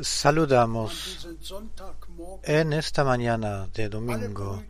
Saludamos 0.00 1.28
en 2.42 2.72
esta 2.72 3.04
mañana 3.04 3.68
de 3.74 3.88
domingo 3.88 4.62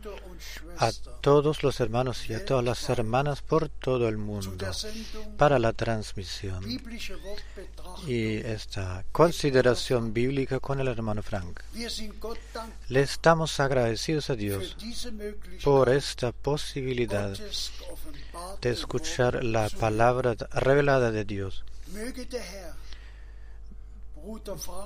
a 0.77 0.91
todos 1.21 1.63
los 1.63 1.79
hermanos 1.79 2.29
y 2.29 2.33
a 2.33 2.43
todas 2.43 2.63
las 2.63 2.89
hermanas 2.89 3.41
por 3.41 3.69
todo 3.69 4.07
el 4.07 4.17
mundo 4.17 4.71
para 5.37 5.59
la 5.59 5.73
transmisión 5.73 6.63
y 8.07 8.37
esta 8.37 9.05
consideración 9.11 10.13
bíblica 10.13 10.59
con 10.59 10.79
el 10.79 10.87
hermano 10.87 11.21
Frank. 11.21 11.61
Le 12.89 13.01
estamos 13.01 13.59
agradecidos 13.59 14.29
a 14.29 14.35
Dios 14.35 14.75
por 15.63 15.89
esta 15.89 16.31
posibilidad 16.31 17.37
de 18.61 18.69
escuchar 18.69 19.43
la 19.43 19.69
palabra 19.69 20.35
revelada 20.51 21.11
de 21.11 21.25
Dios 21.25 21.63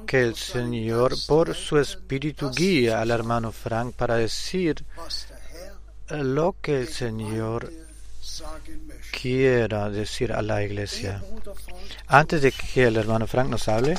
que 0.06 0.22
el 0.22 0.36
Señor 0.36 1.16
por 1.28 1.56
su 1.56 1.78
espíritu 1.78 2.52
guía 2.52 3.02
al 3.02 3.12
hermano 3.12 3.52
Frank 3.52 3.94
para 3.96 4.16
decir 4.16 4.86
lo 6.10 6.56
que 6.62 6.82
el 6.82 6.88
Señor 6.88 7.72
quiera 9.12 9.90
decir 9.90 10.32
a 10.34 10.42
la 10.42 10.64
iglesia. 10.64 11.24
Antes 12.08 12.42
de 12.42 12.52
que 12.52 12.86
el 12.86 12.98
hermano 12.98 13.28
Frank 13.28 13.50
nos 13.50 13.68
hable, 13.68 13.98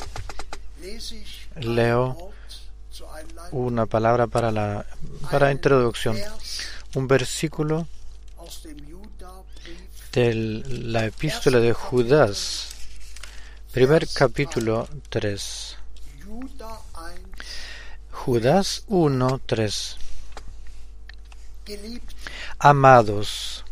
leo 1.55 2.31
una 3.51 3.85
palabra 3.85 4.27
para 4.27 4.51
la 4.51 4.85
para 5.29 5.51
introducción, 5.51 6.17
un 6.95 7.07
versículo 7.07 7.87
de 10.11 10.33
la 10.33 11.05
epístola 11.05 11.59
de 11.59 11.73
Judas 11.73 12.76
Primer 13.77 14.07
capítulo 14.07 14.87
3. 15.09 15.77
Judas 18.09 18.83
1, 18.87 19.41
3. 19.45 19.97
Amados, 22.57 23.63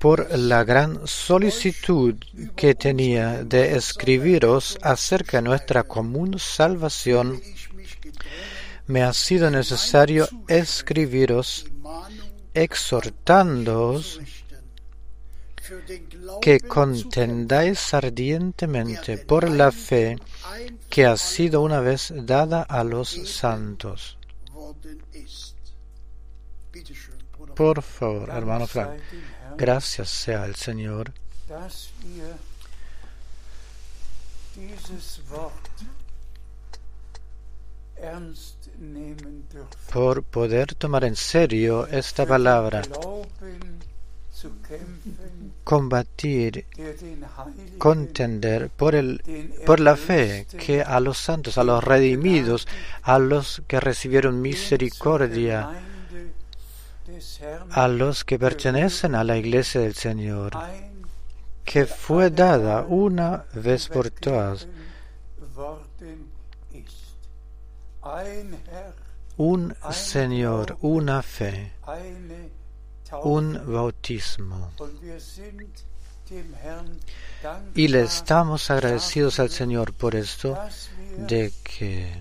por 0.00 0.36
la 0.36 0.64
gran 0.64 1.06
solicitud 1.06 2.16
que 2.56 2.74
tenía 2.74 3.44
de 3.44 3.76
escribiros 3.76 4.76
acerca 4.82 5.36
de 5.36 5.42
nuestra 5.42 5.84
común 5.84 6.40
salvación, 6.40 7.40
me 8.88 9.04
ha 9.04 9.12
sido 9.12 9.48
necesario 9.48 10.28
escribiros 10.48 11.66
exhortándoos 12.52 14.18
que 16.40 16.60
contendáis 16.60 17.94
ardientemente 17.94 19.18
por 19.18 19.48
la 19.50 19.72
fe 19.72 20.18
que 20.88 21.06
ha 21.06 21.16
sido 21.16 21.62
una 21.62 21.80
vez 21.80 22.12
dada 22.14 22.62
a 22.62 22.84
los 22.84 23.08
santos. 23.08 24.18
Por 27.54 27.82
favor, 27.82 28.30
hermano 28.30 28.66
Frank, 28.66 28.98
gracias 29.56 30.08
sea 30.08 30.44
el 30.44 30.54
Señor 30.54 31.12
por 39.92 40.22
poder 40.24 40.74
tomar 40.74 41.04
en 41.04 41.16
serio 41.16 41.86
esta 41.86 42.26
palabra 42.26 42.82
combatir, 45.64 46.66
contender 47.78 48.70
por, 48.70 48.94
el, 48.94 49.22
por 49.64 49.80
la 49.80 49.96
fe 49.96 50.46
que 50.58 50.82
a 50.82 51.00
los 51.00 51.18
santos, 51.18 51.58
a 51.58 51.64
los 51.64 51.82
redimidos, 51.82 52.68
a 53.02 53.18
los 53.18 53.62
que 53.66 53.80
recibieron 53.80 54.42
misericordia, 54.42 55.70
a 57.70 57.88
los 57.88 58.24
que 58.24 58.38
pertenecen 58.38 59.14
a 59.14 59.24
la 59.24 59.36
iglesia 59.36 59.80
del 59.80 59.94
Señor, 59.94 60.52
que 61.64 61.86
fue 61.86 62.30
dada 62.30 62.82
una 62.82 63.44
vez 63.54 63.88
por 63.88 64.10
todas. 64.10 64.68
Un 69.36 69.74
Señor, 69.90 70.76
una 70.82 71.22
fe, 71.22 71.72
un 73.22 73.60
bautismo. 73.66 74.70
Y 77.74 77.88
le 77.88 78.02
estamos 78.02 78.70
agradecidos 78.70 79.38
al 79.38 79.50
Señor 79.50 79.92
por 79.92 80.14
esto, 80.14 80.58
de 81.18 81.52
que 81.62 82.12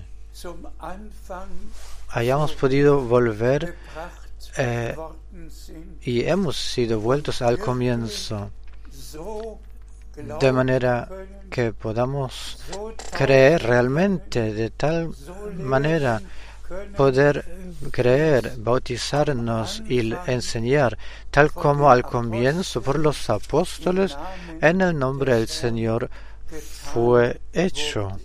hayamos 2.09 2.51
podido 2.53 3.01
volver 3.01 3.75
eh, 4.57 4.95
y 6.01 6.23
hemos 6.25 6.57
sido 6.57 6.99
vueltos 6.99 7.41
al 7.41 7.57
comienzo, 7.59 8.51
de 10.39 10.51
manera 10.51 11.09
que 11.49 11.71
podamos 11.71 12.57
creer 13.11 13.63
realmente 13.63 14.53
de 14.53 14.69
tal 14.69 15.11
manera 15.57 16.21
poder 16.95 17.45
creer, 17.91 18.53
bautizarnos 18.57 19.83
y 19.87 20.13
enseñar, 20.27 20.97
tal 21.31 21.51
como 21.51 21.89
al 21.89 22.03
comienzo 22.03 22.81
por 22.81 22.99
los 22.99 23.29
apóstoles, 23.29 24.17
en 24.61 24.81
el 24.81 24.97
nombre 24.97 25.35
del 25.35 25.47
Señor 25.47 26.09
fue 26.93 27.41
hecho. 27.53 28.17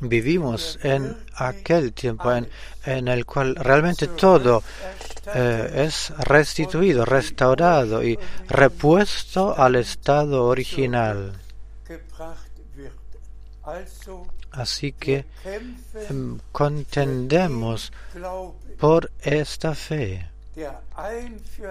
Vivimos 0.00 0.78
en 0.82 1.16
aquel 1.36 1.92
tiempo 1.92 2.32
en, 2.32 3.08
el 3.08 3.24
cual 3.24 3.54
realmente 3.54 4.08
todo 4.08 4.62
eh, 5.32 5.84
es 5.86 6.10
restituido, 6.18 7.04
restaurado 7.04 8.02
y 8.02 8.18
repuesto 8.48 9.56
al 9.56 9.76
estado 9.76 10.46
original. 10.46 11.41
Así 14.50 14.92
que 14.92 15.24
em, 15.44 16.38
contendemos 16.50 17.92
por 18.78 19.10
esta 19.20 19.74
fe 19.74 20.28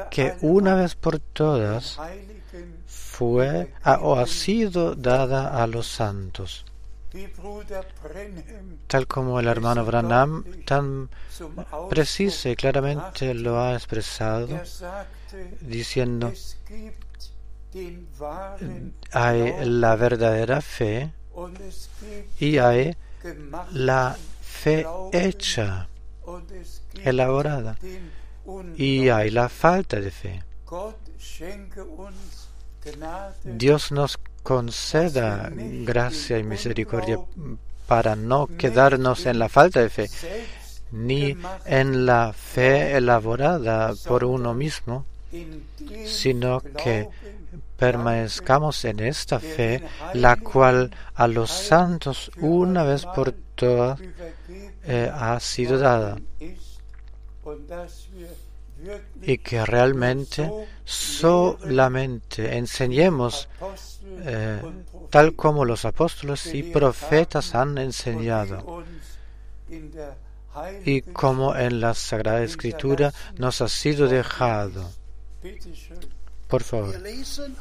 que 0.09 0.35
una 0.41 0.75
vez 0.75 0.95
por 0.95 1.19
todas 1.19 1.99
fue 2.87 3.73
o 4.01 4.15
ha 4.15 4.25
sido 4.25 4.95
dada 4.95 5.61
a 5.61 5.67
los 5.67 5.87
santos. 5.87 6.65
Tal 8.87 9.05
como 9.05 9.39
el 9.39 9.47
hermano 9.47 9.85
Branham 9.85 10.45
tan 10.65 11.09
precisa 11.89 12.49
y 12.49 12.55
claramente 12.55 13.33
lo 13.33 13.59
ha 13.59 13.73
expresado, 13.73 14.59
diciendo, 15.59 16.31
hay 19.11 19.65
la 19.65 19.95
verdadera 19.97 20.61
fe 20.61 21.13
y 22.39 22.57
hay 22.57 22.95
la 23.71 24.17
fe 24.41 24.85
hecha, 25.11 25.87
elaborada, 27.03 27.77
y 28.75 29.09
hay 29.09 29.29
la 29.29 29.49
falta 29.49 29.99
de 29.99 30.11
fe. 30.11 30.43
Dios 33.43 33.91
nos 33.91 34.19
conceda 34.43 35.51
gracia 35.53 36.39
y 36.39 36.43
misericordia 36.43 37.19
para 37.87 38.15
no 38.15 38.47
quedarnos 38.47 39.25
en 39.25 39.39
la 39.39 39.49
falta 39.49 39.81
de 39.81 39.89
fe, 39.89 40.09
ni 40.91 41.37
en 41.65 42.05
la 42.05 42.33
fe 42.33 42.97
elaborada 42.97 43.93
por 44.07 44.23
uno 44.23 44.53
mismo, 44.53 45.05
sino 46.05 46.61
que 46.61 47.07
permanezcamos 47.81 48.85
en 48.85 48.99
esta 48.99 49.39
fe, 49.39 49.81
la 50.13 50.35
cual 50.35 50.91
a 51.15 51.27
los 51.27 51.49
santos 51.49 52.29
una 52.37 52.83
vez 52.83 53.07
por 53.07 53.31
todas 53.55 53.99
eh, 54.83 55.11
ha 55.11 55.39
sido 55.39 55.79
dada. 55.79 56.15
Y 59.23 59.39
que 59.39 59.65
realmente 59.65 60.51
solamente 60.85 62.55
enseñemos 62.55 63.49
eh, 64.25 64.61
tal 65.09 65.35
como 65.35 65.65
los 65.65 65.83
apóstoles 65.83 66.53
y 66.53 66.61
profetas 66.61 67.55
han 67.55 67.79
enseñado 67.79 68.83
y 70.85 71.01
como 71.01 71.55
en 71.55 71.81
la 71.81 71.95
Sagrada 71.95 72.43
Escritura 72.43 73.11
nos 73.39 73.61
ha 73.61 73.67
sido 73.67 74.07
dejado. 74.07 74.91
Por 76.51 76.63
favor, 76.63 77.01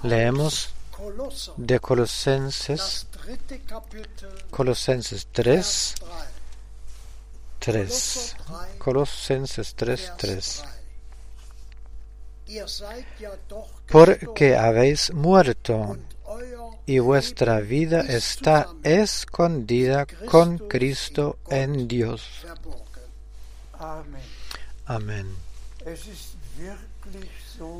leemos 0.02 0.70
de 1.56 1.78
Colosenses, 1.78 3.06
Colosenses 4.50 5.28
3, 5.30 5.94
3. 7.60 8.36
Colosenses 8.78 9.74
3, 9.76 10.12
3. 10.16 10.64
porque 13.86 14.56
habéis 14.56 15.12
muerto 15.12 15.96
y 16.84 16.98
vuestra 16.98 17.60
vida 17.60 18.00
está 18.00 18.68
escondida 18.82 20.04
con 20.28 20.58
Cristo 20.58 21.38
en 21.48 21.86
Dios. 21.86 22.44
Amén. 24.84 25.28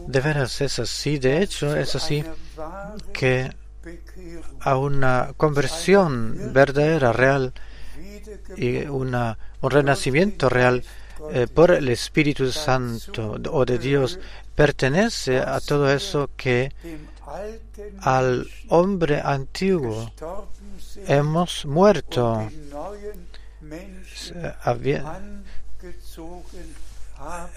De 0.07 0.21
veras 0.21 0.61
es 0.61 0.79
así, 0.79 1.19
de 1.19 1.43
hecho 1.43 1.77
es 1.77 1.95
así 1.97 2.25
que 3.13 3.51
a 4.61 4.77
una 4.77 5.33
conversión 5.37 6.53
verdadera, 6.53 7.13
real 7.13 7.53
y 8.57 8.85
una, 8.87 9.39
un 9.61 9.71
renacimiento 9.71 10.49
real 10.49 10.85
eh, 11.33 11.47
por 11.53 11.71
el 11.71 11.89
Espíritu 11.89 12.51
Santo 12.51 13.37
o 13.51 13.65
de 13.65 13.79
Dios 13.79 14.19
pertenece 14.55 15.39
a 15.39 15.61
todo 15.61 15.91
eso 15.91 16.31
que 16.37 16.73
al 18.01 18.47
hombre 18.69 19.21
antiguo 19.23 20.13
hemos 21.07 21.65
muerto 21.67 22.49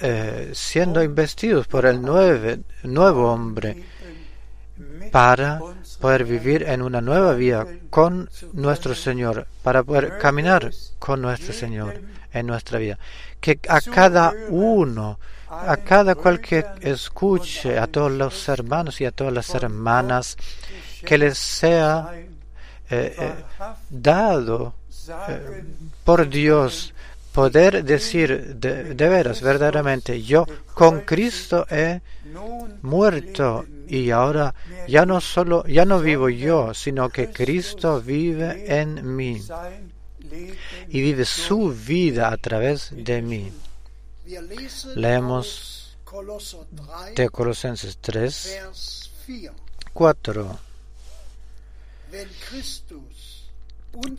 eh, 0.01 0.51
siendo 0.53 1.01
investidos 1.01 1.67
por 1.67 1.85
el 1.85 2.01
nuevo 2.01 3.31
hombre 3.31 3.83
para 5.11 5.59
poder 5.99 6.25
vivir 6.25 6.63
en 6.63 6.81
una 6.81 6.99
nueva 6.99 7.33
vida 7.33 7.65
con 7.89 8.29
nuestro 8.53 8.95
Señor, 8.95 9.47
para 9.61 9.83
poder 9.83 10.17
caminar 10.17 10.71
con 10.99 11.21
nuestro 11.21 11.53
Señor 11.53 12.01
en 12.33 12.47
nuestra 12.47 12.79
vida. 12.79 12.97
Que 13.39 13.59
a 13.69 13.79
cada 13.79 14.33
uno, 14.49 15.19
a 15.49 15.77
cada 15.77 16.15
cual 16.15 16.41
que 16.41 16.65
escuche, 16.81 17.77
a 17.77 17.87
todos 17.87 18.11
los 18.11 18.49
hermanos 18.49 18.99
y 19.01 19.05
a 19.05 19.11
todas 19.11 19.33
las 19.33 19.53
hermanas, 19.53 20.35
que 21.05 21.17
les 21.17 21.37
sea 21.37 22.11
eh, 22.15 22.25
eh, 22.89 23.33
dado 23.89 24.73
por 26.03 26.27
Dios 26.27 26.93
poder 27.33 27.83
decir 27.83 28.55
de, 28.55 28.93
veras, 29.09 29.41
verdaderamente, 29.41 30.21
yo 30.21 30.45
con 30.73 31.01
Cristo 31.01 31.65
he 31.69 32.01
muerto 32.81 33.65
y 33.87 34.11
ahora 34.11 34.53
ya 34.87 35.05
no 35.05 35.19
solo, 35.19 35.65
ya 35.65 35.83
no 35.83 35.99
vivo 35.99 36.29
yo, 36.29 36.73
sino 36.73 37.09
que 37.09 37.31
Cristo 37.31 38.01
vive 38.01 38.79
en 38.79 39.15
mí 39.15 39.41
y 40.89 41.01
vive 41.01 41.25
su 41.25 41.73
vida 41.73 42.31
a 42.31 42.37
través 42.37 42.89
de 42.91 43.21
mí. 43.21 43.51
Leemos 44.95 45.97
de 47.15 47.29
Colosenses 47.29 47.97
3, 47.99 49.09
4. 49.91 50.59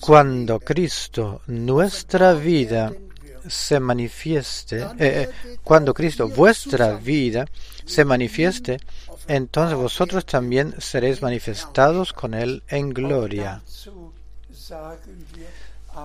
Cuando 0.01 0.61
Cristo, 0.61 1.43
nuestra 1.47 2.35
vida, 2.35 2.93
se 3.49 3.79
manifieste, 3.81 4.83
eh, 4.83 4.89
eh, 4.99 5.29
cuando 5.63 5.93
Cristo, 5.93 6.29
vuestra 6.29 6.95
vida, 6.95 7.47
se 7.85 8.05
manifieste, 8.05 8.79
entonces 9.29 9.77
vosotros 9.77 10.25
también 10.25 10.75
seréis 10.79 11.23
manifestados 11.23 12.13
con 12.13 12.35
Él 12.35 12.63
en 12.69 12.91
gloria. 12.91 13.63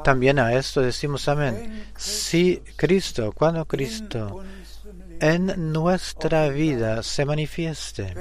También 0.03 0.39
a 0.39 0.53
esto 0.53 0.81
decimos 0.81 1.27
amén. 1.27 1.91
Si 1.97 2.61
Cristo, 2.75 3.31
cuando 3.31 3.65
Cristo 3.65 4.43
en 5.19 5.71
nuestra 5.71 6.49
vida 6.49 7.03
se 7.03 7.25
manifieste, 7.25 8.13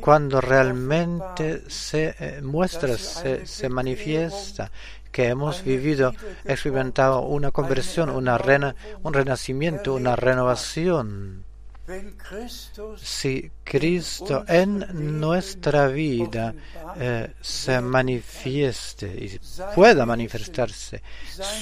cuando 0.00 0.40
realmente 0.40 1.68
se 1.68 2.14
eh, 2.18 2.40
muestra, 2.42 2.96
se, 2.96 3.68
manifiesta 3.68 4.70
que 5.10 5.28
hemos 5.28 5.62
vivido, 5.62 6.14
experimentado 6.44 7.22
una 7.22 7.50
conversión, 7.50 8.10
una 8.10 8.40
un 9.02 9.12
renacimiento, 9.12 9.94
una 9.94 10.16
renovación. 10.16 11.44
Si 12.96 13.50
Cristo 13.64 14.44
en 14.46 15.20
nuestra 15.20 15.88
vida 15.88 16.54
eh, 16.96 17.34
se 17.40 17.80
manifieste 17.80 19.06
y 19.06 19.40
pueda 19.74 20.06
manifestarse, 20.06 21.02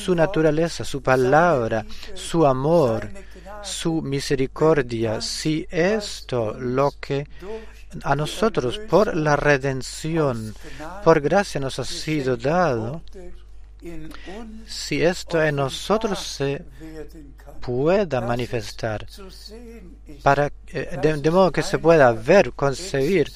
su 0.05 0.15
naturaleza, 0.15 0.85
su 0.85 1.03
palabra, 1.03 1.87
su 2.15 2.47
amor, 2.47 3.09
su 3.63 4.03
misericordia, 4.03 5.21
si 5.21 5.67
esto 5.71 6.55
lo 6.59 6.93
que 7.01 7.27
a 8.03 8.15
nosotros 8.15 8.79
por 8.79 9.17
la 9.17 9.37
redención, 9.37 10.55
por 11.05 11.21
gracia 11.21 11.61
nos 11.61 11.79
ha 11.79 11.85
sido 11.85 12.37
dado, 12.37 13.03
si 14.67 15.03
esto 15.03 15.43
en 15.43 15.57
nosotros 15.57 16.19
se 16.21 16.65
pueda 17.61 18.21
manifestar, 18.21 19.07
para, 20.23 20.53
eh, 20.69 20.99
de, 21.03 21.31
modo 21.31 21.51
que 21.51 21.63
se 21.63 21.79
pueda 21.79 22.13
ver, 22.13 22.53
concebir, 22.53 23.33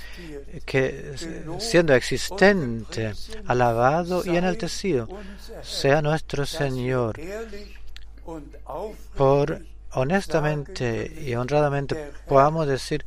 que 0.64 1.14
siendo 1.58 1.94
existente, 1.94 3.12
alabado 3.46 4.24
y 4.24 4.36
enaltecido, 4.36 5.08
sea 5.62 6.00
nuestro 6.00 6.46
Señor, 6.46 7.18
por 9.16 9.60
honestamente 9.94 11.12
y 11.20 11.34
honradamente 11.34 12.12
podamos 12.26 12.66
decir, 12.66 13.04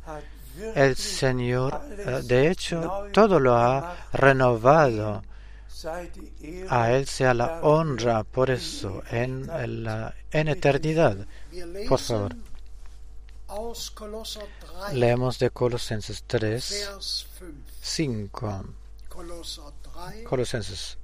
el 0.74 0.96
Señor, 0.96 1.80
eh, 1.98 2.20
de 2.24 2.50
hecho, 2.50 3.08
todo 3.12 3.38
lo 3.38 3.56
ha 3.56 3.96
renovado. 4.12 5.22
A 6.70 6.90
Él 6.90 7.06
sea 7.06 7.34
la 7.34 7.60
honra 7.62 8.24
por 8.24 8.50
eso 8.50 9.02
en, 9.10 9.46
la, 9.84 10.12
en 10.32 10.48
eternidad. 10.48 11.16
Por 11.88 12.00
favor. 12.00 12.34
Leemos 14.92 15.38
de 15.38 15.50
Colosenses 15.50 16.24
3, 16.26 16.90
5. 17.80 18.64
Colosenses 20.24 20.98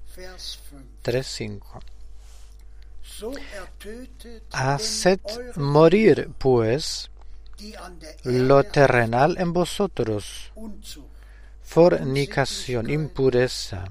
3, 1.02 1.26
5. 1.26 1.80
Haced 4.52 5.20
morir, 5.56 6.30
pues, 6.38 7.10
lo 8.24 8.64
terrenal 8.64 9.36
en 9.38 9.52
vosotros, 9.52 10.52
fornicación, 11.62 12.90
impureza, 12.90 13.84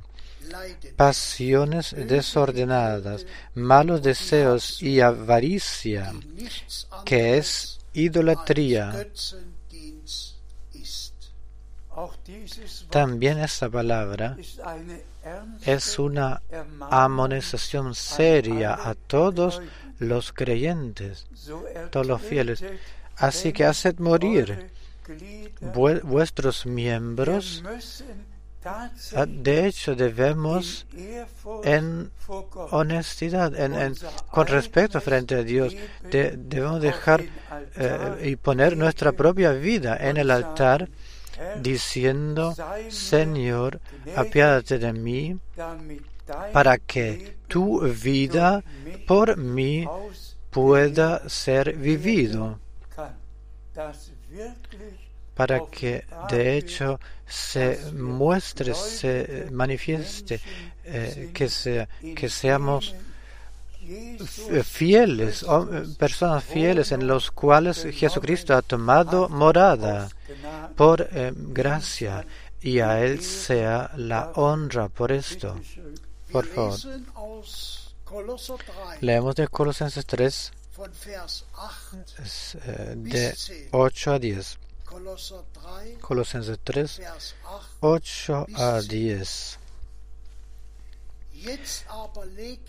pasiones 0.95 1.95
desordenadas, 1.95 3.25
malos 3.55 4.01
deseos 4.01 4.81
y 4.81 5.01
avaricia, 5.01 6.13
que 7.05 7.37
es 7.37 7.79
idolatría. 7.93 9.07
También 12.89 13.39
esta 13.39 13.69
palabra 13.69 14.37
es 15.65 15.99
una 15.99 16.41
amonestación 16.89 17.95
seria 17.95 18.73
a 18.73 18.95
todos 18.95 19.61
los 19.99 20.33
creyentes, 20.33 21.27
todos 21.91 22.05
los 22.05 22.21
fieles. 22.21 22.63
Así 23.17 23.53
que 23.53 23.65
haced 23.65 23.99
morir 23.99 24.69
vuestros 26.03 26.65
miembros. 26.65 27.63
Ah, 28.65 29.25
de 29.27 29.67
hecho, 29.67 29.93
debemos 29.93 30.87
en 31.65 32.11
honestidad, 32.71 33.53
en, 33.59 33.93
con 34.31 34.47
respeto 34.47 35.01
frente 35.01 35.35
a 35.35 35.43
Dios, 35.43 35.75
debemos 36.09 36.81
dejar 36.81 37.25
eh, 37.75 38.21
y 38.23 38.35
poner 38.37 38.77
nuestra 38.77 39.11
propia 39.11 39.51
vida 39.51 39.97
en 39.99 40.15
el 40.15 40.31
altar 40.31 40.87
diciendo, 41.61 42.55
Señor, 42.89 43.79
apiádate 44.15 44.79
de 44.79 44.93
mí 44.93 45.37
para 46.51 46.77
que 46.77 47.37
tu 47.47 47.81
vida 47.81 48.63
por 49.05 49.37
mí 49.37 49.87
pueda 50.49 51.27
ser 51.27 51.75
vivido 51.75 52.59
para 55.35 55.61
que 55.65 56.05
de 56.29 56.57
hecho 56.57 56.99
se 57.25 57.91
muestre, 57.93 58.73
se 58.73 59.47
manifieste, 59.51 60.39
eh, 60.85 61.31
que, 61.33 61.49
que 62.15 62.29
seamos 62.29 62.95
fieles, 64.63 65.45
personas 65.97 66.43
fieles 66.43 66.91
en 66.91 67.07
los 67.07 67.31
cuales 67.31 67.85
Jesucristo 67.91 68.55
ha 68.55 68.61
tomado 68.61 69.29
morada 69.29 70.09
por 70.75 71.07
eh, 71.11 71.33
gracia 71.35 72.25
y 72.61 72.79
a 72.79 73.03
Él 73.03 73.21
sea 73.21 73.91
la 73.97 74.31
honra 74.35 74.89
por 74.89 75.11
esto. 75.11 75.55
Por 76.31 76.45
favor. 76.47 76.79
Leemos 79.01 79.35
de 79.35 79.47
Colosenses 79.47 80.05
3, 80.05 80.51
eh, 82.65 82.93
de 82.95 83.35
8 83.71 84.11
a 84.11 84.19
10. 84.19 84.57
Colosenses 86.01 86.59
3, 86.63 87.01
8 87.81 88.47
a 88.55 88.81
10. 88.81 89.59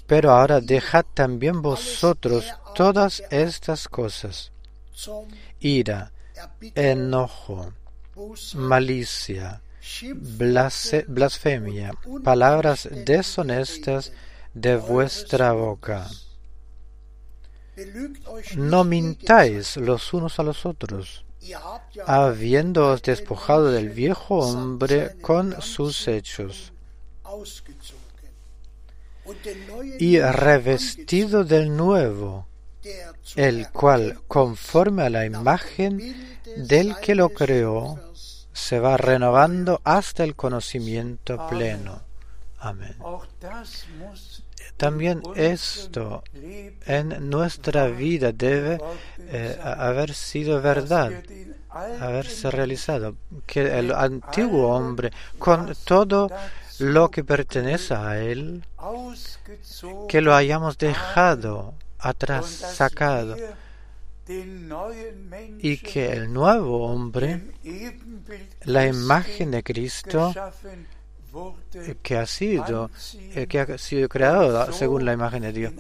Pero 0.07 0.33
ahora 0.33 0.61
dejad 0.61 1.05
también 1.15 1.63
vosotros 1.63 2.47
todas 2.75 3.23
estas 3.31 3.89
cosas, 3.89 4.53
ira, 5.61 6.13
enojo, 6.75 7.73
malicia, 8.55 9.63
blasfemia, 11.07 11.93
palabras 12.23 12.89
deshonestas 12.91 14.13
de 14.55 14.77
vuestra 14.77 15.53
boca. 15.53 16.09
No 18.57 18.85
mintáis 18.85 19.77
los 19.77 20.13
unos 20.15 20.39
a 20.39 20.43
los 20.45 20.65
otros, 20.65 21.25
habiéndoos 22.07 23.03
despojado 23.03 23.71
del 23.73 23.91
viejo 23.91 24.39
hombre 24.39 25.17
con 25.21 25.61
sus 25.61 26.07
hechos 26.07 26.73
y 29.99 30.21
revestido 30.21 31.45
del 31.45 31.77
nuevo, 31.77 32.47
el 33.37 33.69
cual, 33.71 34.21
conforme 34.29 35.05
a 35.05 35.11
la 35.11 35.25
imagen 35.25 36.39
del 36.57 36.97
que 36.97 37.15
lo 37.15 37.31
creó, 37.31 37.99
se 38.53 38.79
va 38.79 38.97
renovando 38.97 39.81
hasta 39.85 40.25
el 40.25 40.35
conocimiento 40.35 41.47
pleno. 41.49 42.03
Amén. 42.59 42.97
También 44.77 45.23
esto 45.37 46.25
en 46.87 47.31
nuestra 47.31 47.87
vida 47.89 48.33
debe 48.33 48.81
eh, 49.19 49.59
haber 49.63 50.15
sido 50.15 50.61
verdad, 50.61 51.13
haberse 51.71 52.51
realizado, 52.51 53.17
que 53.47 53.79
el 53.79 53.93
antiguo 53.93 54.75
hombre, 54.75 55.13
con 55.39 55.75
todo 55.85 56.31
lo 56.79 57.11
que 57.11 57.25
pertenece 57.25 57.95
a 57.95 58.21
él, 58.21 58.65
que 60.09 60.21
lo 60.21 60.35
hayamos 60.35 60.79
dejado 60.79 61.75
atrás, 61.99 62.47
sacado, 62.47 63.37
y 65.59 65.77
que 65.79 66.13
el 66.13 66.33
nuevo 66.33 66.87
hombre, 66.87 67.43
la 68.65 68.87
imagen 68.87 69.51
de 69.51 69.63
Cristo, 69.63 70.33
que 72.03 72.17
ha 72.17 72.27
sido, 72.27 72.91
eh, 73.35 73.47
que 73.47 73.61
ha 73.61 73.79
sido 73.79 74.09
creado 74.09 74.73
según 74.73 75.05
la 75.05 75.13
imagen 75.13 75.43
de 75.43 75.53
Dios, 75.53 75.73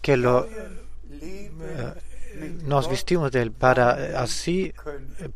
que 0.00 0.16
lo 0.16 0.46
eh, 0.46 1.94
nos 2.64 2.88
vestimos 2.88 3.30
de 3.32 3.42
él 3.42 3.52
para 3.52 4.20
así 4.20 4.72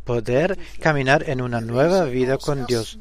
poder 0.04 0.59
caminar 0.80 1.28
en 1.28 1.40
una 1.40 1.61
nueva 1.61 2.04
vida 2.04 2.38
con 2.38 2.66
Dios. 2.66 2.98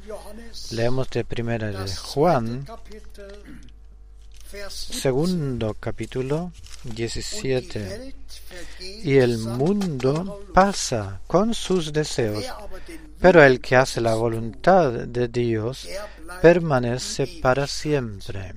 Leemos 0.72 1.10
de 1.10 1.24
primera 1.26 1.68
de 1.68 1.96
Juan, 1.96 2.66
segundo 4.70 5.76
capítulo 5.80 6.52
17. 6.84 8.16
Y 9.04 9.18
el 9.18 9.38
mundo 9.38 10.46
pasa 10.54 11.22
con 11.28 11.54
sus 11.54 11.92
deseos, 11.92 12.46
pero 13.20 13.44
el 13.44 13.60
que 13.60 13.76
hace 13.76 14.02
la 14.02 14.16
voluntad 14.16 14.92
de 14.92 15.28
Dios 15.28 15.88
permanece 16.42 17.40
para 17.42 17.68
siempre. 17.68 18.54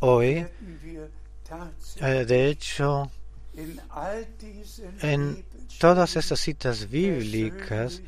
Hoy, 0.00 0.46
eh, 2.00 2.24
de 2.26 2.48
hecho, 2.48 3.10
en 5.02 5.44
todas 5.78 6.16
estas 6.16 6.40
citas 6.40 6.88
bíblicas 6.88 8.02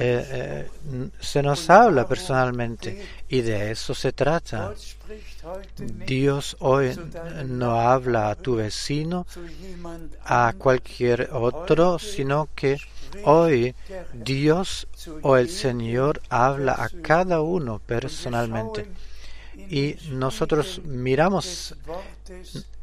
eh, 0.00 0.66
eh, 0.80 1.10
se 1.20 1.40
nos 1.40 1.70
habla 1.70 2.08
personalmente 2.08 3.06
y 3.28 3.42
de 3.42 3.70
eso 3.70 3.94
se 3.94 4.12
trata. 4.12 4.74
Dios 6.04 6.56
hoy 6.58 6.98
no 7.46 7.80
habla 7.80 8.30
a 8.30 8.34
tu 8.34 8.56
vecino, 8.56 9.24
a 10.24 10.52
cualquier 10.58 11.30
otro, 11.32 12.00
sino 12.00 12.48
que 12.56 12.76
hoy 13.22 13.74
Dios 14.12 14.88
o 15.22 15.36
el 15.36 15.48
Señor 15.48 16.22
habla 16.28 16.72
a 16.72 16.88
cada 16.88 17.40
uno 17.40 17.78
personalmente. 17.78 18.90
Y 19.70 19.96
nosotros 20.10 20.80
miramos 20.84 21.76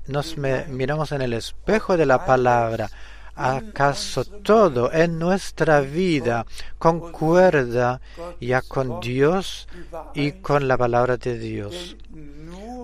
nos 0.07 0.37
miramos 0.37 1.11
en 1.11 1.21
el 1.21 1.33
espejo 1.33 1.97
de 1.97 2.05
la 2.05 2.25
palabra, 2.25 2.89
¿acaso 3.35 4.23
todo 4.23 4.91
en 4.93 5.19
nuestra 5.19 5.81
vida 5.81 6.45
concuerda 6.77 8.01
ya 8.39 8.61
con 8.61 8.99
Dios 8.99 9.67
y 10.13 10.33
con 10.33 10.67
la 10.67 10.77
palabra 10.77 11.17
de 11.17 11.37
Dios? 11.37 11.97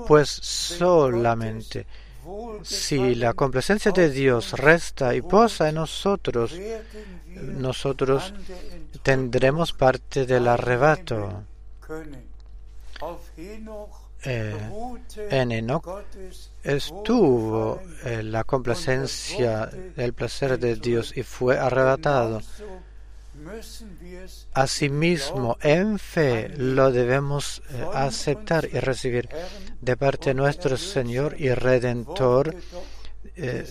Pues 0.08 0.30
solamente 0.30 1.86
si 2.64 3.16
la 3.16 3.34
complacencia 3.34 3.92
de 3.92 4.10
Dios 4.10 4.54
resta 4.54 5.16
y 5.16 5.22
posa 5.22 5.70
en 5.70 5.76
nosotros, 5.76 6.54
nosotros 7.28 8.34
tendremos 9.02 9.74
parte 9.74 10.26
del 10.26 10.48
arrebato. 10.48 11.44
Eh, 14.24 14.56
en 15.32 15.52
Enoch 15.52 15.88
estuvo 16.64 17.82
en 18.04 18.32
la 18.32 18.44
complacencia 18.44 19.66
del 19.96 20.14
placer 20.14 20.60
de 20.60 20.76
Dios 20.76 21.16
y 21.18 21.24
fue 21.24 21.58
arrebatado. 21.58 22.42
Asimismo, 24.54 25.58
en 25.62 25.98
fe 25.98 26.50
lo 26.56 26.92
debemos 26.92 27.64
eh, 27.70 27.86
aceptar 27.94 28.66
y 28.66 28.80
recibir 28.80 29.28
de 29.80 29.98
parte 29.98 30.30
de 30.30 30.34
nuestro 30.36 30.78
Señor 30.78 31.36
y 31.40 31.52
Redentor. 31.54 32.56
Eh, 33.36 33.66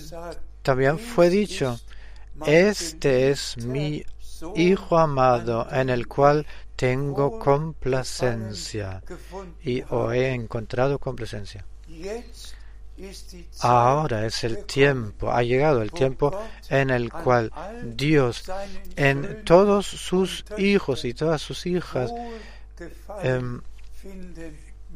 también 0.63 0.99
fue 0.99 1.31
dicho, 1.31 1.79
este 2.45 3.31
es 3.31 3.57
mi 3.59 4.05
Hijo 4.55 4.97
amado 4.97 5.67
en 5.71 5.91
el 5.91 6.09
cual 6.09 6.47
tengo 6.81 7.38
complacencia 7.38 9.03
y 9.62 9.83
o 9.90 10.12
he 10.12 10.33
encontrado 10.33 10.99
complacencia. 10.99 11.66
Ahora 13.61 14.25
es 14.25 14.45
el 14.45 14.64
tiempo, 14.64 15.31
ha 15.31 15.43
llegado 15.43 15.83
el 15.83 15.93
tiempo 15.93 16.33
en 16.71 16.88
el 16.88 17.12
cual 17.12 17.53
Dios 17.85 18.51
en 18.97 19.45
todos 19.45 19.85
sus 19.85 20.47
hijos 20.57 21.05
y 21.05 21.12
todas 21.12 21.43
sus 21.43 21.66
hijas 21.66 22.11
em, 23.23 23.61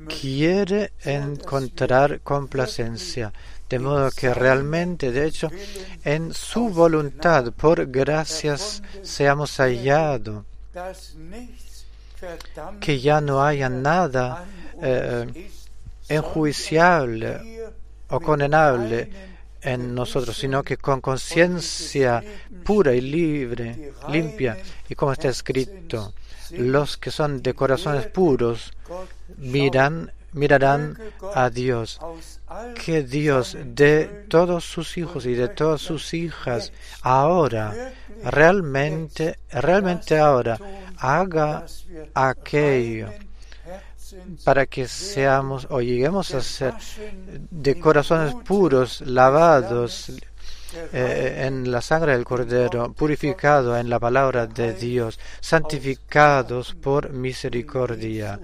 quiere 0.08 0.92
encontrar 1.02 2.20
complacencia, 2.20 3.30
de 3.68 3.78
modo 3.78 4.10
que 4.10 4.32
realmente, 4.32 5.12
de 5.12 5.26
hecho, 5.26 5.50
en 6.02 6.32
su 6.32 6.70
voluntad, 6.70 7.52
por 7.52 7.84
gracias, 7.90 8.82
seamos 9.02 9.58
hallados 9.58 10.44
que 12.80 13.00
ya 13.00 13.20
no 13.20 13.44
haya 13.44 13.68
nada 13.68 14.44
eh, 14.80 15.50
enjuiciable 16.08 17.70
o 18.08 18.20
condenable 18.20 19.10
en 19.62 19.94
nosotros, 19.94 20.36
sino 20.36 20.62
que 20.62 20.76
con 20.76 21.00
conciencia 21.00 22.22
pura 22.64 22.92
y 22.92 23.00
libre, 23.00 23.92
limpia, 24.08 24.58
y 24.88 24.94
como 24.94 25.12
está 25.12 25.28
escrito, 25.28 26.12
los 26.50 26.96
que 26.98 27.10
son 27.10 27.42
de 27.42 27.54
corazones 27.54 28.06
puros 28.06 28.72
miran, 29.38 30.12
mirarán 30.34 30.98
a 31.34 31.50
Dios. 31.50 31.98
Que 32.84 33.02
Dios 33.02 33.56
de 33.64 34.26
todos 34.28 34.64
sus 34.64 34.96
hijos 34.98 35.26
y 35.26 35.34
de 35.34 35.48
todas 35.48 35.80
sus 35.80 36.14
hijas 36.14 36.72
ahora, 37.02 37.92
realmente, 38.22 39.38
realmente 39.50 40.18
ahora, 40.18 40.58
haga 40.98 41.64
aquello 42.14 43.08
para 44.44 44.66
que 44.66 44.86
seamos 44.86 45.66
o 45.70 45.80
lleguemos 45.80 46.34
a 46.34 46.40
ser 46.40 46.74
de 47.50 47.80
corazones 47.80 48.34
puros, 48.44 49.00
lavados 49.00 50.12
eh, 50.92 51.44
en 51.46 51.70
la 51.70 51.80
sangre 51.80 52.12
del 52.12 52.24
Cordero, 52.24 52.92
purificados 52.92 53.78
en 53.78 53.88
la 53.88 53.98
palabra 53.98 54.46
de 54.46 54.74
Dios, 54.74 55.18
santificados 55.40 56.74
por 56.74 57.10
misericordia, 57.10 58.40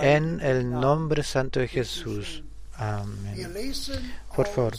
en 0.00 0.40
el 0.40 0.70
nombre 0.70 1.22
santo 1.22 1.60
de 1.60 1.68
Jesús. 1.68 2.42
Amén. 2.74 3.52
Por 4.34 4.46
favor, 4.48 4.74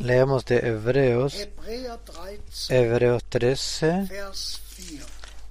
leemos 0.00 0.44
de 0.44 0.56
Hebreos, 0.58 1.48
Hebreos 2.68 3.24
13, 3.28 4.08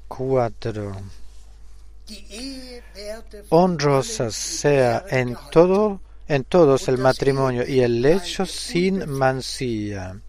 4. 0.08 1.02
Honrosa 3.50 4.32
sea 4.32 5.06
en 5.10 5.38
todo 5.52 6.02
en 6.28 6.44
todos 6.44 6.88
el 6.88 6.98
matrimonio 6.98 7.66
y 7.66 7.80
el 7.80 8.02
lecho 8.02 8.46
sin 8.46 9.10
mancilla. 9.10 10.20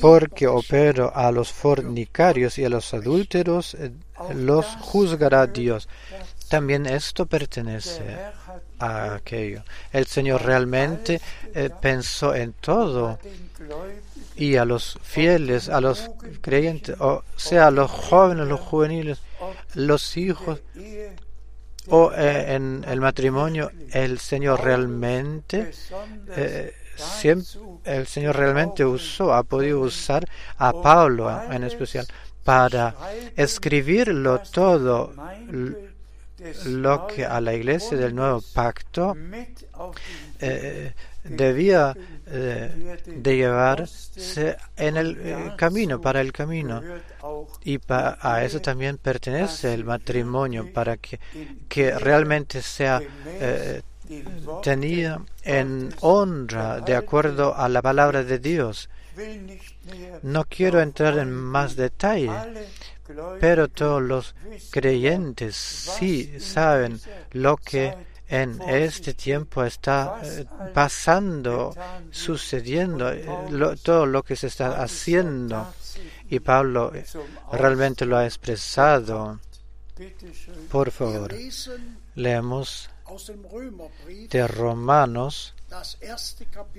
Porque 0.00 0.46
opero 0.46 1.12
a 1.14 1.30
los 1.32 1.52
fornicarios 1.52 2.58
y 2.58 2.64
a 2.64 2.68
los 2.68 2.92
adúlteros 2.94 3.74
eh, 3.74 3.92
los 4.34 4.66
juzgará 4.80 5.46
Dios. 5.46 5.88
También 6.48 6.86
esto 6.86 7.26
pertenece 7.26 8.02
a 8.78 9.14
aquello. 9.14 9.62
El 9.92 10.06
Señor 10.06 10.42
realmente 10.42 11.20
eh, 11.54 11.70
pensó 11.80 12.34
en 12.34 12.52
todo 12.52 13.18
y 14.36 14.56
a 14.56 14.64
los 14.64 14.98
fieles, 15.02 15.68
a 15.68 15.80
los 15.80 16.10
creyentes, 16.40 16.96
o 17.00 17.24
sea, 17.36 17.68
a 17.68 17.70
los 17.70 17.90
jóvenes, 17.90 18.46
los 18.46 18.60
juveniles, 18.60 19.18
los 19.74 20.16
hijos, 20.16 20.60
o 21.88 22.12
eh, 22.12 22.54
en 22.54 22.84
el 22.86 23.00
matrimonio, 23.00 23.70
el 23.92 24.18
Señor 24.18 24.62
realmente, 24.62 25.72
eh, 26.36 26.74
siempre, 26.96 27.46
el 27.84 28.06
Señor 28.06 28.36
realmente 28.36 28.84
usó, 28.84 29.34
ha 29.34 29.42
podido 29.42 29.80
usar 29.80 30.26
a 30.58 30.72
Pablo 30.72 31.30
en 31.50 31.64
especial 31.64 32.06
para 32.46 32.94
escribirlo 33.36 34.40
todo 34.52 35.12
lo 36.66 37.06
que 37.08 37.24
a 37.24 37.40
la 37.40 37.54
iglesia 37.54 37.96
del 37.96 38.14
nuevo 38.14 38.42
pacto 38.54 39.16
eh, 40.38 40.92
debía 41.24 41.96
eh, 42.26 42.98
de 43.04 43.36
llevarse 43.36 44.56
en 44.76 44.96
el 44.96 45.18
eh, 45.18 45.52
camino, 45.56 46.00
para 46.00 46.20
el 46.20 46.32
camino. 46.32 46.80
Y 47.64 47.80
a 47.88 48.44
eso 48.44 48.60
también 48.60 48.98
pertenece 48.98 49.74
el 49.74 49.84
matrimonio, 49.84 50.72
para 50.72 50.98
que, 50.98 51.18
que 51.68 51.98
realmente 51.98 52.62
sea 52.62 53.00
tenida 54.62 55.20
en 55.42 55.94
honra 56.00 56.80
de 56.80 56.94
acuerdo 56.94 57.54
a 57.56 57.68
la 57.68 57.82
palabra 57.82 58.22
de 58.22 58.38
Dios. 58.38 58.88
No 60.22 60.44
quiero 60.44 60.80
entrar 60.80 61.18
en 61.18 61.32
más 61.32 61.76
detalle, 61.76 62.30
pero 63.40 63.68
todos 63.68 64.02
los 64.02 64.34
creyentes 64.70 65.56
sí 65.56 66.38
saben 66.38 67.00
lo 67.32 67.56
que 67.56 67.94
en 68.28 68.60
este 68.62 69.14
tiempo 69.14 69.64
está 69.64 70.20
eh, 70.24 70.44
pasando, 70.74 71.74
sucediendo, 72.10 73.12
eh, 73.12 73.24
todo 73.82 74.04
lo 74.04 74.22
que 74.22 74.34
se 74.34 74.48
está 74.48 74.82
haciendo. 74.82 75.72
Y 76.28 76.40
Pablo 76.40 76.92
eh, 76.92 77.04
realmente 77.52 78.04
lo 78.04 78.16
ha 78.16 78.24
expresado. 78.24 79.38
Por 80.70 80.90
favor, 80.90 81.32
leemos 82.16 82.90
de 84.30 84.48
Romanos, 84.48 85.54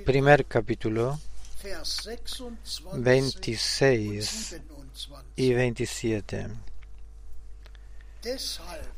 primer 0.05 0.45
capítulo, 0.45 1.19
26 2.93 4.61
y 5.35 5.53
27. 5.53 6.47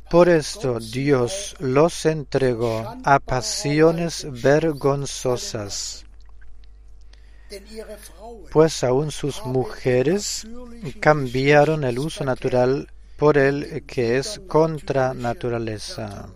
Por 0.10 0.30
esto 0.30 0.80
Dios 0.80 1.56
los 1.60 2.06
entregó 2.06 2.96
a 3.04 3.20
pasiones 3.20 4.26
vergonzosas, 4.30 6.06
pues 8.52 8.84
aún 8.84 9.12
sus 9.12 9.46
mujeres 9.46 10.48
cambiaron 11.00 11.84
el 11.84 12.00
uso 12.00 12.24
natural 12.24 12.92
por 13.18 13.38
el 13.38 13.86
que 13.86 14.18
es 14.18 14.40
contra 14.48 15.14
naturaleza. 15.14 16.30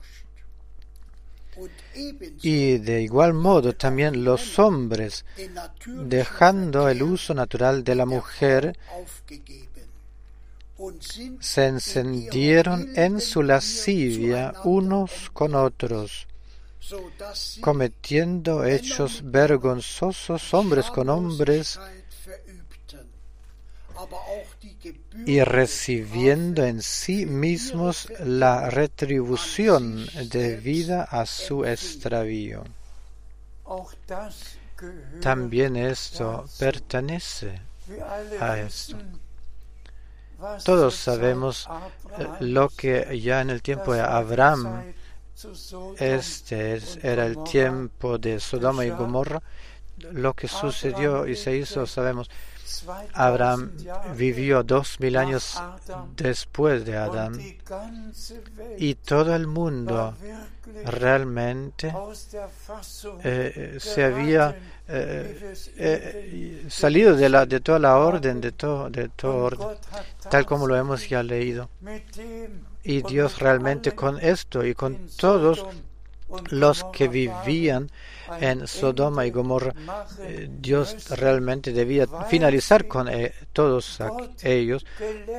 Y 2.41 2.77
de 2.77 3.01
igual 3.01 3.33
modo 3.33 3.73
también 3.73 4.23
los 4.23 4.59
hombres, 4.59 5.25
dejando 5.85 6.89
el 6.89 7.03
uso 7.03 7.33
natural 7.33 7.83
de 7.83 7.95
la 7.95 8.05
mujer, 8.05 8.77
se 11.39 11.67
encendieron 11.67 12.91
en 12.95 13.21
su 13.21 13.43
lascivia 13.43 14.53
unos 14.63 15.29
con 15.31 15.55
otros, 15.55 16.27
cometiendo 17.61 18.65
hechos 18.65 19.21
vergonzosos 19.23 20.53
hombres 20.53 20.87
con 20.87 21.09
hombres 21.09 21.79
y 25.25 25.41
recibiendo 25.41 26.63
en 26.63 26.81
sí 26.81 27.25
mismos 27.25 28.07
la 28.19 28.69
retribución 28.69 30.05
debida 30.29 31.03
a 31.03 31.25
su 31.25 31.65
extravío. 31.65 32.63
También 35.21 35.75
esto 35.75 36.45
pertenece 36.59 37.61
a 38.39 38.59
esto. 38.59 38.97
Todos 40.65 40.95
sabemos 40.95 41.69
eh, 42.17 42.27
lo 42.41 42.69
que 42.69 43.19
ya 43.21 43.41
en 43.41 43.49
el 43.49 43.61
tiempo 43.61 43.93
de 43.93 44.01
Abraham, 44.01 44.93
este 45.97 46.81
era 47.01 47.25
el 47.25 47.41
tiempo 47.43 48.17
de 48.17 48.39
Sodoma 48.39 48.85
y 48.85 48.89
Gomorra, 48.89 49.41
lo 50.11 50.33
que 50.33 50.47
sucedió 50.47 51.27
y 51.27 51.35
se 51.35 51.55
hizo, 51.55 51.85
sabemos. 51.87 52.29
Abraham 53.13 53.71
vivió 54.15 54.63
dos 54.63 54.99
mil 54.99 55.17
años 55.17 55.61
después 56.15 56.85
de 56.85 56.97
Adán 56.97 57.39
y 58.77 58.95
todo 58.95 59.35
el 59.35 59.47
mundo 59.47 60.15
realmente 60.85 61.93
eh, 63.23 63.77
se 63.79 64.03
había 64.03 64.55
eh, 64.87 65.53
eh, 65.77 66.65
salido 66.69 67.15
de, 67.15 67.29
la, 67.29 67.45
de 67.45 67.59
toda 67.59 67.79
la 67.79 67.97
orden, 67.97 68.41
de 68.41 68.51
todo, 68.51 68.89
de 68.89 69.09
todo 69.09 69.35
orden, 69.37 69.67
tal 70.29 70.45
como 70.45 70.67
lo 70.67 70.75
hemos 70.75 71.07
ya 71.07 71.23
leído. 71.23 71.69
Y 72.83 73.01
Dios 73.01 73.39
realmente 73.39 73.93
con 73.93 74.19
esto 74.19 74.65
y 74.65 74.73
con 74.73 75.07
todos 75.17 75.65
los 76.49 76.83
que 76.85 77.07
vivían 77.07 77.89
en 78.39 78.67
Sodoma 78.67 79.25
y 79.25 79.31
Gomorra, 79.31 79.73
eh, 80.19 80.49
Dios 80.49 81.09
realmente 81.09 81.71
debía 81.71 82.07
finalizar 82.29 82.87
con 82.87 83.07
eh, 83.07 83.33
todos 83.51 83.99
ellos, 84.41 84.85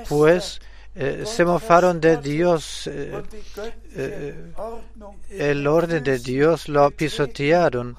pues 0.08 0.60
eh, 0.94 1.24
se 1.26 1.44
mofaron 1.44 2.00
de 2.00 2.18
Dios, 2.18 2.88
el 5.30 5.66
orden 5.66 6.04
de 6.04 6.18
Dios 6.18 6.68
lo 6.68 6.90
pisotearon. 6.90 7.96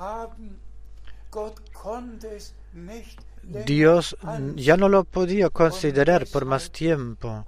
Dios 3.65 4.17
ya 4.55 4.75
no 4.75 4.89
lo 4.89 5.03
podía 5.03 5.49
considerar 5.49 6.25
por 6.27 6.45
más 6.45 6.71
tiempo. 6.71 7.45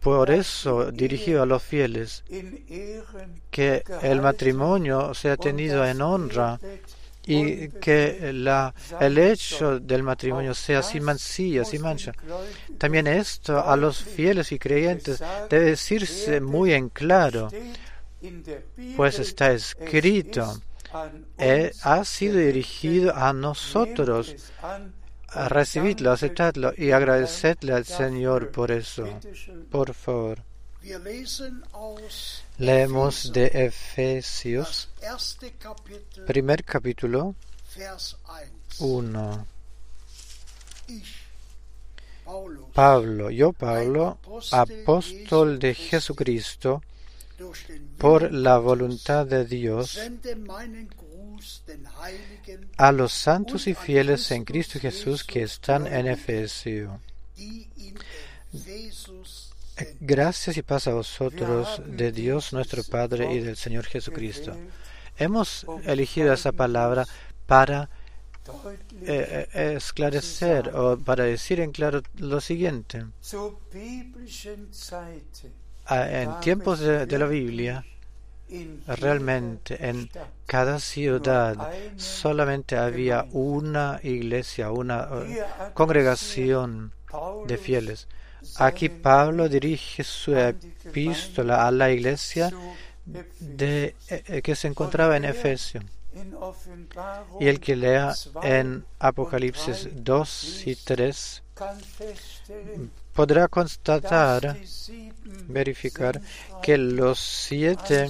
Por 0.00 0.30
eso 0.30 0.90
dirigido 0.90 1.42
a 1.42 1.46
los 1.46 1.62
fieles 1.62 2.24
que 3.50 3.82
el 4.02 4.22
matrimonio 4.22 5.12
sea 5.14 5.36
tenido 5.36 5.84
en 5.86 6.00
honra 6.00 6.58
y 7.26 7.68
que 7.68 8.32
la, 8.32 8.74
el 8.98 9.18
hecho 9.18 9.78
del 9.78 10.02
matrimonio 10.02 10.54
sea 10.54 10.82
sin 10.82 11.04
mancilla, 11.04 11.64
sin 11.64 11.82
mancha. 11.82 12.12
También 12.78 13.06
esto 13.06 13.62
a 13.62 13.76
los 13.76 14.02
fieles 14.02 14.52
y 14.52 14.58
creyentes 14.58 15.22
debe 15.48 15.66
decirse 15.66 16.40
muy 16.40 16.72
en 16.72 16.88
claro, 16.88 17.48
pues 18.96 19.18
está 19.18 19.52
escrito, 19.52 20.60
eh, 21.38 21.72
ha 21.82 22.04
sido 22.04 22.38
dirigido 22.38 23.14
a 23.14 23.32
nosotros 23.32 24.34
recibidlo, 25.34 26.12
aceptadlo 26.12 26.72
y 26.76 26.90
agradecedle 26.90 27.72
al 27.72 27.84
Señor 27.84 28.50
por 28.50 28.70
eso. 28.70 29.06
Por 29.70 29.94
favor. 29.94 30.42
Leemos 32.58 33.32
de 33.32 33.46
Efesios, 33.66 34.88
primer 36.26 36.64
capítulo, 36.64 37.34
1. 38.78 39.46
Pablo, 42.72 43.30
yo 43.30 43.52
Pablo, 43.52 44.18
apóstol 44.52 45.58
de 45.58 45.74
Jesucristo, 45.74 46.82
por 47.98 48.32
la 48.32 48.58
voluntad 48.58 49.26
de 49.26 49.44
Dios, 49.44 49.98
a 52.76 52.92
los 52.92 53.12
santos 53.12 53.66
y 53.66 53.74
fieles 53.74 54.30
en 54.30 54.44
Cristo 54.44 54.78
Jesús 54.78 55.24
que 55.24 55.42
están 55.42 55.86
en 55.86 56.06
Efesio. 56.06 57.00
Gracias 60.00 60.56
y 60.56 60.62
paz 60.62 60.86
a 60.86 60.94
vosotros 60.94 61.82
de 61.86 62.12
Dios 62.12 62.52
nuestro 62.52 62.82
Padre 62.84 63.32
y 63.32 63.40
del 63.40 63.56
Señor 63.56 63.86
Jesucristo. 63.86 64.56
Hemos 65.16 65.66
elegido 65.84 66.32
esa 66.32 66.52
palabra 66.52 67.06
para 67.46 67.90
eh, 69.02 69.48
eh, 69.52 69.74
esclarecer 69.76 70.74
o 70.74 70.98
para 70.98 71.24
decir 71.24 71.60
en 71.60 71.72
claro 71.72 72.02
lo 72.16 72.40
siguiente. 72.40 73.06
en 75.88 76.40
tiempos 76.40 76.80
de, 76.80 77.18
la 77.18 77.26
Biblia, 77.26 77.84
realmente 78.86 79.88
en 79.88 80.10
cada 80.46 80.80
ciudad 80.80 81.56
solamente 81.96 82.76
había 82.76 83.26
una 83.32 84.00
iglesia, 84.02 84.70
una 84.70 85.08
eh, 85.12 85.44
congregación 85.74 86.92
de 87.46 87.56
fieles. 87.56 88.08
Aquí 88.56 88.88
Pablo 88.88 89.48
dirige 89.48 90.02
su 90.02 90.34
epístola 90.34 91.66
a 91.66 91.70
la 91.70 91.90
iglesia 91.90 92.50
de, 93.04 93.94
eh, 94.08 94.42
que 94.42 94.56
se 94.56 94.68
encontraba 94.68 95.16
en 95.16 95.24
Efesio. 95.24 95.82
Y 97.38 97.46
el 97.46 97.60
que 97.60 97.76
lea 97.76 98.12
en 98.42 98.84
Apocalipsis 98.98 99.88
2 99.92 100.66
y 100.66 100.74
3 100.74 101.42
podrá 103.12 103.48
constatar, 103.48 104.56
verificar, 105.48 106.20
que 106.62 106.78
los 106.78 107.18
siete 107.18 108.08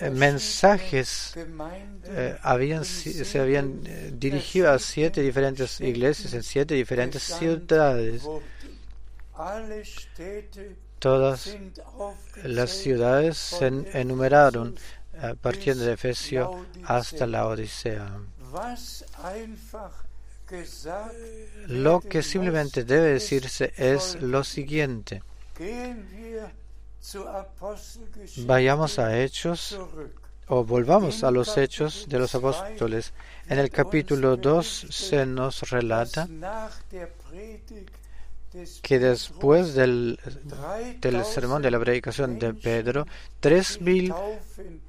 eh, 0.00 0.10
mensajes 0.10 1.34
eh, 2.04 2.38
habían, 2.42 2.84
se 2.84 3.40
habían 3.40 3.80
eh, 3.84 4.12
dirigido 4.14 4.70
a 4.70 4.78
siete 4.78 5.22
diferentes 5.22 5.80
iglesias 5.80 6.34
en 6.34 6.44
siete 6.44 6.74
diferentes 6.74 7.22
ciudades. 7.22 8.22
Todas 11.00 11.56
las 12.44 12.70
ciudades 12.70 13.38
se 13.38 13.66
enumeraron 13.66 14.76
partiendo 15.40 15.84
de 15.84 15.94
Efesio 15.94 16.64
hasta 16.84 17.26
la 17.26 17.46
Odisea. 17.46 18.20
Lo 21.66 22.00
que 22.00 22.22
simplemente 22.22 22.84
debe 22.84 23.12
decirse 23.12 23.72
es 23.76 24.20
lo 24.20 24.44
siguiente. 24.44 25.22
Vayamos 28.38 28.98
a 28.98 29.18
Hechos 29.18 29.78
o 30.46 30.64
volvamos 30.64 31.24
a 31.24 31.30
los 31.30 31.56
Hechos 31.56 32.06
de 32.08 32.18
los 32.18 32.34
Apóstoles. 32.34 33.12
En 33.48 33.58
el 33.58 33.70
capítulo 33.70 34.36
2 34.36 34.86
se 34.90 35.26
nos 35.26 35.68
relata 35.70 36.28
que 38.82 38.98
después 38.98 39.74
del, 39.74 40.18
del, 41.00 41.24
sermón 41.24 41.62
de 41.62 41.70
la 41.70 41.78
predicación 41.78 42.38
de 42.38 42.54
Pedro, 42.54 43.06
tres 43.40 43.80
mil 43.80 44.12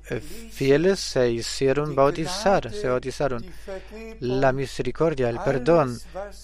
eh, 0.09 0.19
fieles 0.19 0.99
se 0.99 1.29
hicieron 1.29 1.93
bautizar, 1.93 2.71
se 2.71 2.87
bautizaron. 2.87 3.45
La 4.21 4.53
misericordia, 4.53 5.29
el 5.29 5.39
perdón, 5.39 5.99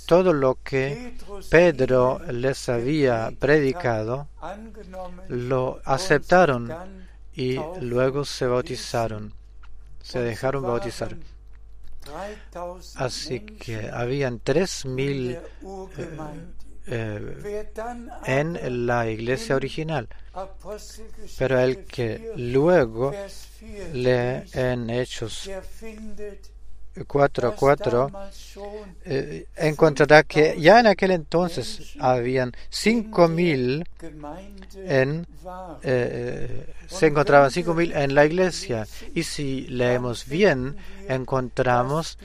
todo 0.06 0.34
lo 0.34 0.58
que 0.64 1.16
Pedro 1.50 2.20
les 2.32 2.68
había 2.70 3.32
predicado, 3.40 4.28
lo 5.30 5.80
aceptaron 5.86 6.72
y 7.34 7.58
luego 7.82 8.26
se 8.26 8.46
bautizaron, 8.46 9.34
se 10.02 10.20
dejaron 10.20 10.64
bautizar. 10.64 11.16
Así 12.96 13.40
que 13.40 13.90
habían 13.90 14.40
tres 14.40 14.86
mil 14.86 15.32
eh, 15.32 15.42
en 16.88 18.86
la 18.88 19.10
iglesia 19.10 19.56
original. 19.56 20.08
Pero 21.38 21.60
el 21.60 21.86
que 21.86 22.32
luego 22.36 23.14
lee 23.94 24.44
en 24.54 24.90
Hechos 24.90 25.50
4 27.04 27.50
a 27.50 27.56
4, 27.56 28.12
eh, 29.04 29.48
encontrará 29.58 30.24
que 30.24 30.56
ya 30.60 30.80
en 30.80 30.88
aquel 30.88 31.12
entonces 31.12 31.94
habían 32.00 32.54
cinco 32.70 33.28
mil 33.28 33.86
en, 34.76 35.28
eh, 35.84 36.74
se 36.88 37.08
encontraban 37.08 37.52
cinco 37.52 37.74
mil 37.74 37.92
en 37.92 38.16
la 38.16 38.26
iglesia. 38.26 38.88
Y 39.14 39.24
si 39.24 39.68
leemos 39.68 40.26
bien, 40.28 40.78
encontramos 41.10 42.18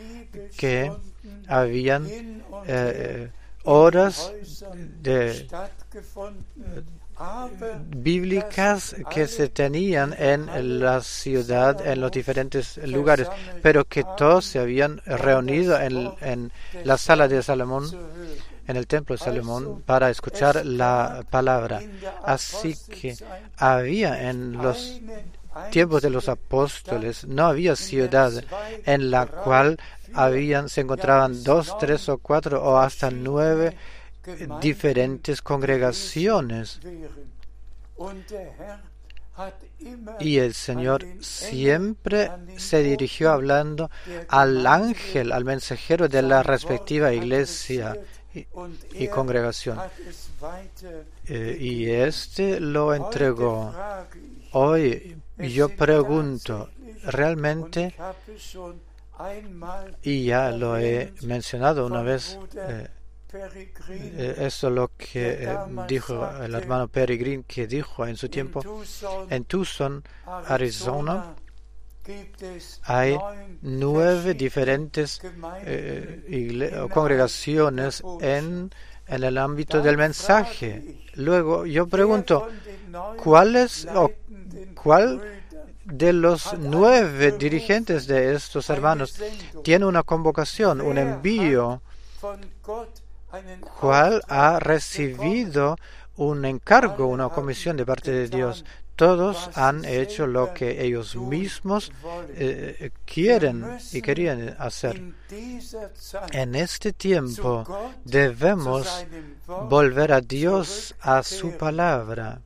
que 0.57 0.93
habían 1.49 2.07
horas 3.65 4.33
de, 5.03 5.47
bíblicas 7.89 8.97
que 9.11 9.27
se 9.27 9.49
tenían 9.49 10.15
en 10.19 10.81
la 10.81 11.03
ciudad, 11.03 11.87
en 11.87 12.01
los 12.01 12.11
diferentes 12.11 12.79
lugares, 12.79 13.29
pero 13.63 13.85
que 13.85 14.05
todos 14.17 14.47
se 14.47 14.59
habían 14.59 15.01
reunido 15.05 15.79
en, 15.81 16.11
en 16.21 16.53
la 16.85 16.97
sala 16.97 17.29
de 17.29 17.43
Salomón, 17.43 17.85
en 18.67 18.77
el 18.77 18.87
templo 18.87 19.17
de 19.17 19.23
Salomón, 19.23 19.83
para 19.85 20.11
escuchar 20.11 20.65
la 20.65 21.25
palabra. 21.29 21.83
Así 22.25 22.75
que 22.89 23.17
había 23.57 24.31
en 24.31 24.53
los 24.53 25.01
tiempos 25.71 26.03
de 26.03 26.11
los 26.11 26.29
apóstoles, 26.29 27.27
no 27.27 27.47
había 27.47 27.77
ciudad 27.77 28.33
en 28.85 29.11
la 29.11 29.27
cual 29.27 29.79
se 30.67 30.81
encontraban 30.81 31.43
dos, 31.43 31.77
tres 31.79 32.09
o 32.09 32.19
cuatro 32.19 32.63
o 32.63 32.79
hasta 32.79 33.11
nueve 33.11 33.77
diferentes 34.61 35.43
congregaciones. 35.43 36.81
Y 40.19 40.39
el 40.39 40.55
Señor 40.55 41.07
siempre 41.21 42.31
se 42.57 42.83
dirigió 42.83 43.31
hablando 43.31 43.91
al 44.29 44.67
ángel, 44.67 45.33
al 45.33 45.45
mensajero 45.45 46.09
de 46.09 46.23
la 46.23 46.43
respectiva 46.43 47.13
iglesia 47.13 47.97
y, 48.93 49.09
congregación. 49.09 49.79
Eh, 51.27 51.57
y 51.59 51.91
este 51.91 52.61
lo 52.61 52.95
entregó. 52.95 53.75
Hoy 54.53 55.17
yo 55.43 55.69
pregunto, 55.69 56.71
¿realmente 57.05 57.95
y 60.03 60.25
ya 60.25 60.51
lo 60.51 60.79
he 60.79 61.13
mencionado 61.23 61.87
una 61.87 62.03
vez. 62.03 62.39
Eh, 62.57 62.89
eh, 63.89 64.35
eso 64.39 64.69
es 64.69 64.75
lo 64.75 64.91
que 64.97 65.45
eh, 65.45 65.57
dijo 65.87 66.29
el 66.43 66.55
hermano 66.55 66.89
Peregrine, 66.89 67.45
que 67.47 67.67
dijo 67.67 68.07
en 68.07 68.17
su 68.17 68.29
tiempo 68.29 68.61
en 69.29 69.45
Tucson, 69.45 70.03
Arizona, 70.27 71.37
hay 72.85 73.17
nueve 73.63 74.35
diferentes 74.35 75.21
congregaciones 76.93 78.03
en, 78.21 78.71
en, 79.07 79.23
el 79.23 79.39
ámbito 79.39 79.81
del 79.81 79.97
mensaje. 79.97 81.05
Luego 81.15 81.67
yo 81.67 81.87
pregunto, 81.87 82.49
¿cuál 83.23 83.55
es 83.55 83.87
o 83.95 84.11
cuál 84.75 85.21
de 85.85 86.13
los 86.13 86.55
nueve 86.59 87.33
dirigentes 87.33 88.07
de 88.07 88.35
estos 88.35 88.71
hermanos 88.71 89.15
tiene 89.63 89.87
una 89.87 90.03
convocación, 90.03 90.81
un 90.81 90.99
envío, 90.99 91.83
cual 93.81 94.23
ha 94.29 94.59
recibido 94.59 95.77
un 96.17 96.45
encargo, 96.45 97.07
una 97.07 97.29
comisión 97.29 97.77
de 97.77 97.87
parte 97.87 98.11
de 98.11 98.29
Dios. 98.29 98.65
Todos 98.95 99.49
han 99.55 99.87
hecho 99.87 100.27
lo 100.27 100.53
que 100.53 100.85
ellos 100.85 101.17
mismos 101.17 101.91
eh, 102.35 102.91
quieren 103.07 103.79
y 103.93 104.03
querían 104.03 104.55
hacer. 104.59 105.01
En 106.33 106.55
este 106.55 106.93
tiempo 106.93 107.65
debemos 108.05 109.07
volver 109.71 110.13
a 110.13 110.21
Dios, 110.21 110.95
a 111.01 111.23
su 111.23 111.57
palabra 111.57 112.43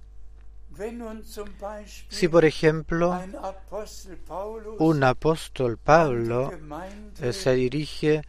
si, 2.08 2.28
por 2.28 2.44
ejemplo, 2.44 3.18
un 4.78 5.04
apóstol 5.04 5.78
Pablo 5.78 6.52
eh, 7.20 7.32
se 7.32 7.54
dirige 7.54 8.22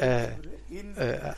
eh, 0.00 0.36
eh, 0.70 1.32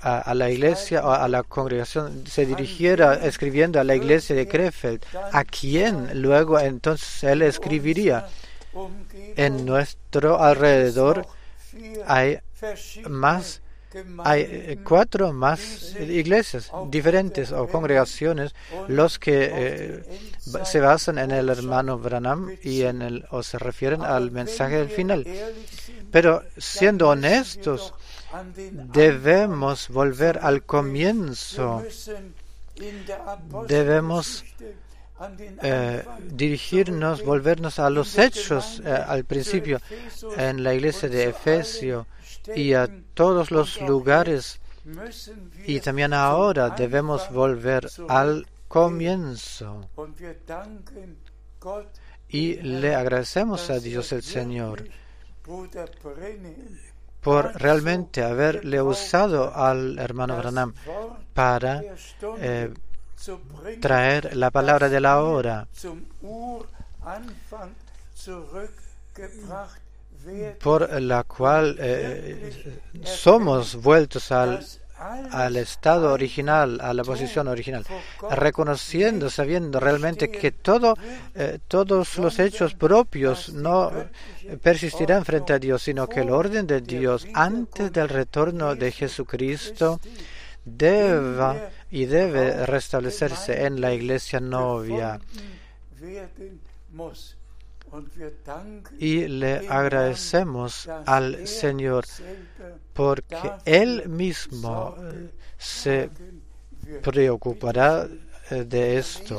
a, 0.00 0.34
la 0.34 0.50
iglesia 0.50 1.04
o 1.04 1.12
a 1.12 1.28
la 1.28 1.42
congregación, 1.42 2.26
se 2.26 2.46
dirigiera 2.46 3.14
escribiendo 3.14 3.80
a 3.80 3.84
la 3.84 3.94
iglesia 3.94 4.36
de 4.36 4.46
Krefeld, 4.46 5.04
¿a 5.32 5.44
quién 5.44 6.22
luego 6.22 6.58
entonces 6.58 7.24
él 7.24 7.42
escribiría? 7.42 8.28
En 9.36 9.66
nuestro 9.66 10.40
alrededor 10.40 11.26
hay 12.06 12.38
más 13.08 13.60
hay 14.24 14.42
eh, 14.42 14.78
cuatro 14.82 15.32
más 15.32 15.94
iglesias 15.98 16.70
diferentes 16.88 17.52
o 17.52 17.66
congregaciones 17.68 18.54
los 18.88 19.18
que 19.18 19.50
eh, 19.52 20.02
se 20.64 20.80
basan 20.80 21.18
en 21.18 21.30
el 21.30 21.48
hermano 21.48 21.98
Branham 21.98 22.50
y 22.62 22.82
en 22.82 23.02
el 23.02 23.24
o 23.30 23.42
se 23.42 23.58
refieren 23.58 24.02
al 24.02 24.30
mensaje 24.30 24.76
del 24.76 24.88
final. 24.88 25.26
Pero 26.10 26.42
siendo 26.56 27.08
honestos, 27.08 27.94
debemos 28.92 29.88
volver 29.88 30.38
al 30.42 30.62
comienzo. 30.64 31.82
Debemos 33.68 34.44
eh, 35.62 36.04
dirigirnos, 36.30 37.24
volvernos 37.24 37.78
a 37.78 37.90
los 37.90 38.18
hechos 38.18 38.82
al 38.84 39.24
principio 39.24 39.80
en 40.36 40.62
la 40.62 40.74
iglesia 40.74 41.08
de 41.08 41.28
Efesio 41.28 42.06
y 42.54 42.74
a 42.74 42.88
todos 43.14 43.50
los 43.50 43.80
lugares. 43.80 44.60
Y 45.64 45.80
también 45.80 46.12
ahora 46.12 46.70
debemos 46.70 47.30
volver 47.30 47.88
al 48.08 48.46
comienzo. 48.68 49.88
Y 52.28 52.56
le 52.56 52.94
agradecemos 52.94 53.70
a 53.70 53.78
Dios 53.78 54.12
el 54.12 54.22
Señor 54.22 54.84
por 57.20 57.54
realmente 57.54 58.22
haberle 58.22 58.82
usado 58.82 59.54
al 59.54 59.98
hermano 59.98 60.36
Branham 60.36 60.74
para 61.32 61.82
eh, 62.38 62.74
traer 63.80 64.36
la 64.36 64.50
palabra 64.50 64.88
de 64.88 65.00
la 65.00 65.22
hora 65.22 65.68
por 70.62 71.00
la 71.00 71.24
cual 71.24 71.76
eh, 71.80 72.80
somos 73.04 73.76
vueltos 73.76 74.30
al, 74.32 74.64
al 75.30 75.56
estado 75.56 76.12
original, 76.12 76.80
a 76.80 76.94
la 76.94 77.02
posición 77.02 77.48
original, 77.48 77.84
reconociendo, 78.30 79.30
sabiendo 79.30 79.80
realmente 79.80 80.30
que 80.30 80.52
todo, 80.52 80.96
eh, 81.34 81.58
todos 81.66 82.18
los 82.18 82.38
hechos 82.38 82.74
propios 82.74 83.52
no 83.52 83.90
persistirán 84.62 85.24
frente 85.24 85.52
a 85.52 85.58
Dios, 85.58 85.82
sino 85.82 86.08
que 86.08 86.20
el 86.20 86.30
orden 86.30 86.66
de 86.66 86.80
Dios 86.80 87.26
antes 87.34 87.92
del 87.92 88.08
retorno 88.08 88.74
de 88.74 88.92
Jesucristo 88.92 90.00
debe 90.64 91.70
y 91.90 92.06
debe 92.06 92.66
restablecerse 92.66 93.66
en 93.66 93.80
la 93.80 93.92
iglesia 93.92 94.40
novia 94.40 95.18
y 98.98 99.28
le 99.28 99.68
agradecemos 99.68 100.88
al 101.06 101.46
Señor 101.46 102.04
porque 102.92 103.52
Él 103.64 104.08
mismo 104.08 104.94
eh, 104.98 105.30
se 105.58 106.10
preocupará 107.02 108.08
eh, 108.50 108.64
de 108.64 108.98
esto. 108.98 109.38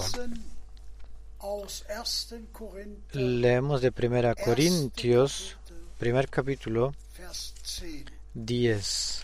Leemos 3.11 3.81
de 3.81 3.89
1 3.89 4.35
Corintios, 4.43 5.57
primer 5.97 6.29
capítulo, 6.29 6.93
10. 8.33 9.23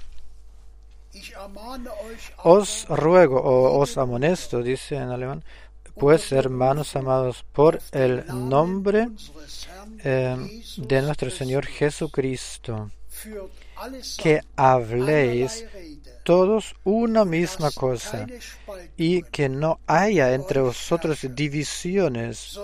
Os 2.44 2.86
ruego 2.88 3.42
o 3.42 3.80
os 3.80 3.98
amonesto, 3.98 4.62
dice 4.62 4.96
en 4.96 5.10
alemán, 5.10 5.44
pues, 6.00 6.32
hermanos 6.32 6.96
amados, 6.96 7.46
por 7.52 7.82
el 7.92 8.26
nombre 8.28 9.10
eh, 10.04 10.64
de 10.78 11.02
nuestro 11.02 11.30
Señor 11.30 11.66
Jesucristo, 11.66 12.92
que 14.18 14.42
habléis 14.56 15.66
todos 16.24 16.76
una 16.84 17.26
misma 17.26 17.72
cosa 17.72 18.28
y 18.96 19.24
que 19.24 19.50
no 19.50 19.80
haya 19.88 20.34
entre 20.34 20.62
vosotros 20.62 21.26
divisiones, 21.32 22.60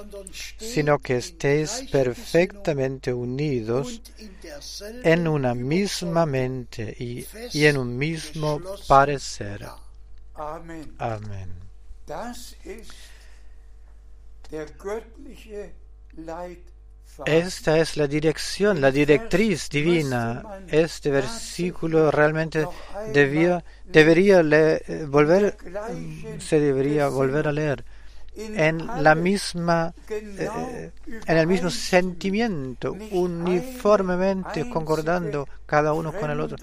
sino 0.57 0.99
que 0.99 1.17
estéis 1.17 1.85
perfectamente 1.91 3.11
unidos 3.11 4.01
en 5.03 5.27
una 5.27 5.55
misma 5.55 6.25
mente 6.25 6.95
y, 6.99 7.25
y 7.53 7.65
en 7.65 7.77
un 7.77 7.97
mismo 7.97 8.61
parecer. 8.87 9.67
Amén. 10.99 11.53
Esta 17.25 17.79
es 17.79 17.97
la 17.97 18.07
dirección, 18.07 18.81
la 18.81 18.91
directriz 18.91 19.69
divina. 19.69 20.43
Este 20.67 21.09
versículo 21.11 22.11
realmente 22.11 22.67
debía, 23.13 23.63
debería 23.85 24.43
volver, 25.07 25.57
se 26.39 26.59
debería 26.59 27.07
volver 27.07 27.47
a 27.47 27.51
leer. 27.51 27.85
en 28.37 28.85
la 29.01 29.15
misma, 29.15 29.93
eh, 30.09 30.91
en 31.25 31.37
el 31.37 31.47
mismo 31.47 31.69
sentimiento, 31.69 32.97
uniformemente 33.11 34.69
concordando 34.69 35.47
cada 35.65 35.93
uno 35.93 36.11
con 36.11 36.29
el 36.29 36.41
otro 36.41 36.57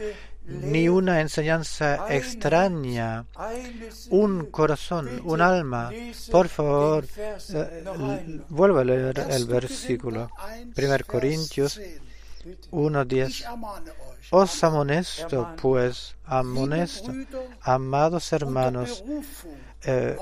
ni 0.47 0.89
una 0.89 1.21
enseñanza 1.21 2.07
extraña, 2.09 3.27
un 4.11 4.47
corazón, 4.47 5.23
un 5.25 5.41
alma. 5.41 5.91
Por 6.31 6.49
favor, 6.49 7.07
eh, 7.17 8.41
vuelva 8.49 8.81
a 8.81 8.85
leer 8.85 9.27
el 9.31 9.47
versículo. 9.47 10.31
1 10.77 10.99
Corintios 11.07 11.81
1.10. 12.71 13.45
Os 14.31 14.65
amonesto, 14.65 15.49
pues, 15.61 16.17
amonesto, 16.25 17.13
amados 17.61 18.33
hermanos, 18.33 19.05
eh, 19.85 20.17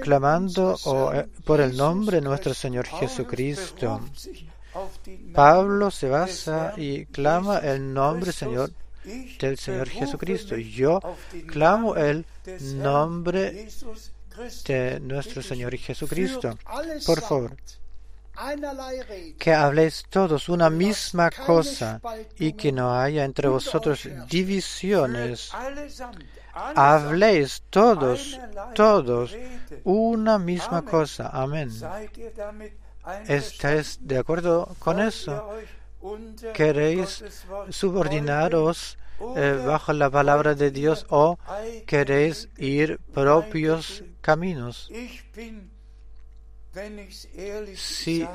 clamando 0.00 0.76
eh, 1.14 1.26
por 1.44 1.60
el 1.60 1.76
nombre 1.76 2.16
de 2.16 2.22
nuestro 2.22 2.54
Señor 2.54 2.86
Jesucristo. 2.86 4.00
Pablo 5.34 5.90
se 5.90 6.08
basa 6.08 6.74
y 6.76 7.06
clama 7.06 7.58
el 7.58 7.92
nombre 7.92 8.32
Señor 8.32 8.70
del 9.38 9.58
Señor 9.58 9.88
Jesucristo. 9.88 10.56
Yo 10.56 11.00
clamo 11.46 11.96
el 11.96 12.24
nombre 12.74 13.68
de 14.64 15.00
nuestro 15.00 15.42
Señor 15.42 15.76
Jesucristo. 15.76 16.58
Por 17.06 17.20
favor, 17.20 17.56
que 19.38 19.52
habléis 19.52 20.04
todos 20.08 20.48
una 20.48 20.70
misma 20.70 21.30
cosa 21.30 22.00
y 22.38 22.52
que 22.52 22.70
no 22.70 22.94
haya 22.98 23.24
entre 23.24 23.48
vosotros 23.48 24.08
divisiones. 24.28 25.50
Habléis 26.74 27.62
todos, 27.70 28.38
todos 28.74 29.36
una 29.84 30.38
misma 30.38 30.82
cosa. 30.82 31.30
Amén. 31.32 31.70
¿Estáis 33.26 33.98
de 34.02 34.18
acuerdo 34.18 34.76
con 34.78 35.00
eso? 35.00 35.50
¿Queréis 36.54 37.24
subordinaros 37.70 38.98
eh, 39.36 39.62
bajo 39.66 39.92
la 39.92 40.10
palabra 40.10 40.54
de 40.54 40.70
Dios 40.70 41.06
o 41.08 41.38
queréis 41.86 42.48
ir 42.56 42.98
propios 43.12 44.04
caminos? 44.20 44.90
Si 47.74 48.26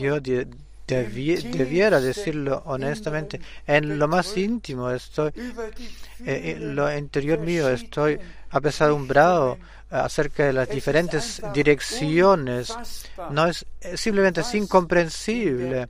yo 0.00 0.20
debiera 0.20 2.00
decirlo 2.00 2.62
honestamente, 2.66 3.40
en 3.66 3.98
lo 3.98 4.08
más 4.08 4.36
íntimo 4.36 4.90
estoy, 4.90 5.32
eh, 6.24 6.54
en 6.56 6.76
lo 6.76 6.96
interior 6.96 7.40
mío 7.40 7.68
estoy 7.68 8.18
apesadumbrado 8.50 9.58
acerca 9.92 10.46
de 10.46 10.52
las 10.52 10.68
diferentes 10.68 11.42
direcciones. 11.52 12.74
No 13.30 13.46
es, 13.46 13.66
simplemente 13.94 14.40
es 14.40 14.54
incomprensible 14.54 15.88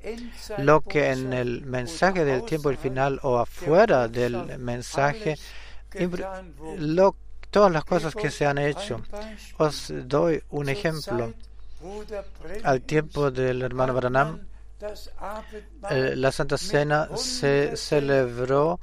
lo 0.59 0.81
que 0.81 1.11
en 1.11 1.33
el 1.33 1.63
mensaje 1.63 2.25
del 2.25 2.45
tiempo 2.45 2.69
del 2.69 2.79
final 2.79 3.21
o 3.23 3.39
afuera 3.39 4.09
del 4.09 4.59
mensaje, 4.59 5.39
lo, 6.79 7.17
todas 7.51 7.71
las 7.71 7.85
cosas 7.85 8.15
que 8.15 8.31
se 8.31 8.45
han 8.45 8.59
hecho. 8.59 9.03
Os 9.59 9.93
doy 10.05 10.43
un 10.51 10.69
ejemplo. 10.69 11.33
Al 12.63 12.83
tiempo 12.83 13.31
del 13.31 13.63
hermano 13.63 13.95
Branham, 13.95 14.41
eh, 15.91 16.15
la 16.17 16.33
Santa 16.33 16.59
Cena 16.59 17.09
se 17.17 17.77
celebró 17.77 18.81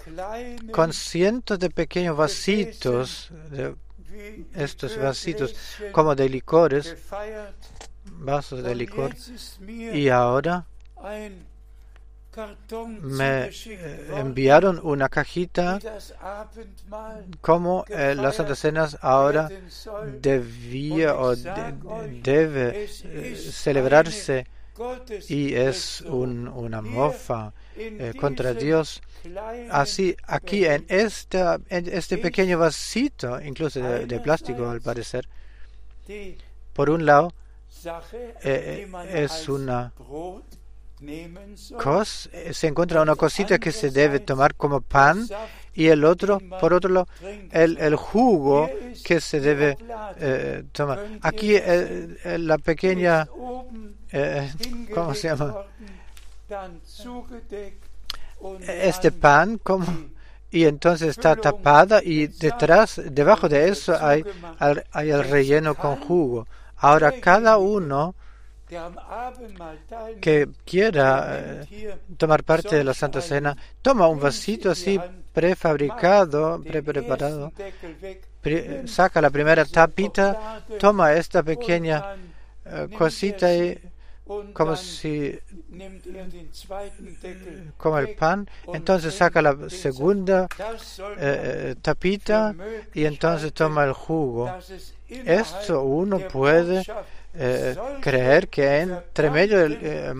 con 0.71 0.93
cientos 0.93 1.59
de 1.59 1.69
pequeños 1.69 2.15
vasitos 2.15 3.29
de 3.51 3.75
estos 4.53 4.97
vasitos 4.97 5.55
como 5.91 6.15
de 6.15 6.29
licores, 6.29 6.95
vasos 8.05 8.63
de 8.63 8.75
licor, 8.75 9.15
y 9.67 10.09
ahora 10.09 10.65
me 13.01 13.49
eh, 13.49 14.11
enviaron 14.15 14.79
una 14.83 15.09
cajita 15.09 15.79
como 17.41 17.85
eh, 17.89 18.15
las 18.15 18.35
Santa 18.35 18.55
Cenas 18.55 18.97
ahora 19.01 19.49
debía 20.21 21.15
o 21.15 21.35
debe 21.35 22.87
eh, 23.03 23.35
celebrarse. 23.35 24.47
Y 25.27 25.55
es 25.55 25.99
una 26.01 26.81
mofa 26.81 27.51
contra 28.17 28.53
Dios 28.53 29.01
Así, 29.71 30.15
aquí 30.25 30.65
en, 30.65 30.85
esta, 30.87 31.59
en 31.69 31.87
este 31.89 32.17
pequeño 32.17 32.57
vasito, 32.59 33.39
incluso 33.41 33.79
de, 33.81 34.19
plástico 34.19 34.69
al 34.69 34.81
parecer, 34.81 35.27
por 36.73 36.89
un 36.89 37.05
lado, 37.05 37.33
eh, 38.43 38.89
eh, 38.89 39.23
es 39.23 39.47
una 39.47 39.93
cosa, 41.77 42.29
eh, 42.33 42.53
se 42.53 42.67
encuentra 42.67 43.01
una 43.01 43.15
cosita 43.15 43.57
que 43.57 43.71
se 43.71 43.89
debe 43.89 44.19
tomar 44.19 44.55
como 44.55 44.81
pan 44.81 45.27
y 45.73 45.87
el 45.87 46.03
otro, 46.03 46.39
por 46.59 46.73
otro 46.73 46.91
lado, 46.91 47.07
el, 47.51 47.77
el 47.77 47.95
jugo 47.95 48.69
que 49.03 49.21
se 49.21 49.39
debe 49.39 49.77
tomar. 50.71 51.05
Aquí 51.21 51.55
la 52.25 52.57
pequeña, 52.57 53.27
¿cómo 54.93 55.13
se 55.13 55.27
llama? 55.29 55.65
Este 58.67 59.11
pan 59.11 59.57
como 59.57 59.85
y 60.51 60.65
entonces 60.65 61.09
está 61.09 61.35
tapada 61.35 62.01
y 62.03 62.27
detrás, 62.27 62.99
debajo 63.05 63.47
de 63.47 63.69
eso 63.69 63.95
hay, 63.99 64.23
hay 64.91 65.09
el 65.11 65.23
relleno 65.23 65.75
con 65.75 65.97
jugo. 65.97 66.47
Ahora 66.77 67.11
cada 67.19 67.57
uno 67.57 68.15
que 70.21 70.47
quiera 70.65 71.39
eh, 71.39 71.97
tomar 72.17 72.43
parte 72.43 72.75
de 72.75 72.83
la 72.83 72.93
Santa 72.93 73.21
Cena, 73.21 73.55
toma 73.81 74.07
un 74.07 74.19
vasito 74.19 74.69
así 74.71 74.99
prefabricado, 75.33 76.61
pre-preparado, 76.61 77.51
saca 78.85 79.21
la 79.21 79.29
primera 79.29 79.65
tapita, 79.65 80.63
toma 80.79 81.13
esta 81.13 81.41
pequeña 81.41 82.15
eh, 82.65 82.87
cosita 82.95 83.53
y 83.53 83.79
como 84.53 84.75
si 84.75 85.39
como 87.77 87.97
el 87.97 88.15
pan, 88.15 88.49
entonces 88.73 89.15
saca 89.15 89.41
la 89.41 89.69
segunda 89.69 90.47
eh, 91.17 91.75
tapita 91.81 92.55
y 92.93 93.05
entonces 93.05 93.53
toma 93.53 93.85
el 93.85 93.93
jugo. 93.93 94.51
Esto 95.07 95.81
uno 95.83 96.19
puede 96.19 96.83
eh, 97.33 97.75
creer 98.01 98.47
que 98.47 98.79
entre 98.79 99.29
medio 99.29 99.59
del 99.59 99.77
eh, 99.81 100.13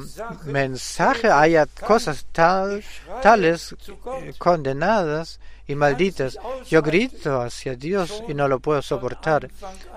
mensaje 0.45 1.27
haya 1.29 1.65
cosas 1.65 2.25
tal, 2.31 2.83
tales 3.21 3.75
eh, 4.21 4.33
condenadas 4.37 5.39
y 5.67 5.75
malditas. 5.75 6.37
Yo 6.67 6.81
grito 6.81 7.41
hacia 7.41 7.75
Dios 7.75 8.23
y 8.27 8.33
no 8.33 8.47
lo 8.47 8.59
puedo 8.59 8.81
soportar. 8.81 9.49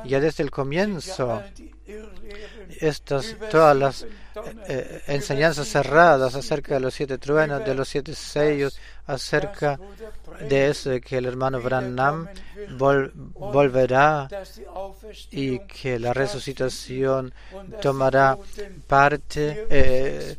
Ya 0.04 0.20
desde 0.20 0.42
el 0.42 0.50
comienzo, 0.50 1.42
estas, 2.80 3.36
todas 3.50 3.76
las 3.76 4.06
enseñanzas 5.06 5.68
cerradas 5.68 6.34
acerca 6.34 6.74
de 6.74 6.80
los 6.80 6.94
siete 6.94 7.18
truenos, 7.18 7.64
de 7.64 7.74
los 7.74 7.88
siete 7.88 8.14
sellos, 8.14 8.78
acerca 9.06 9.78
de 10.48 10.68
eso 10.68 10.90
de 10.90 11.00
que 11.00 11.18
el 11.18 11.26
hermano 11.26 11.60
Branham 11.60 12.28
volverá 12.78 14.28
y 15.30 15.58
que 15.60 15.98
la 15.98 16.12
resucitación 16.12 17.34
tomará 17.80 18.38
parte 18.86 19.66
eh, 19.68 20.36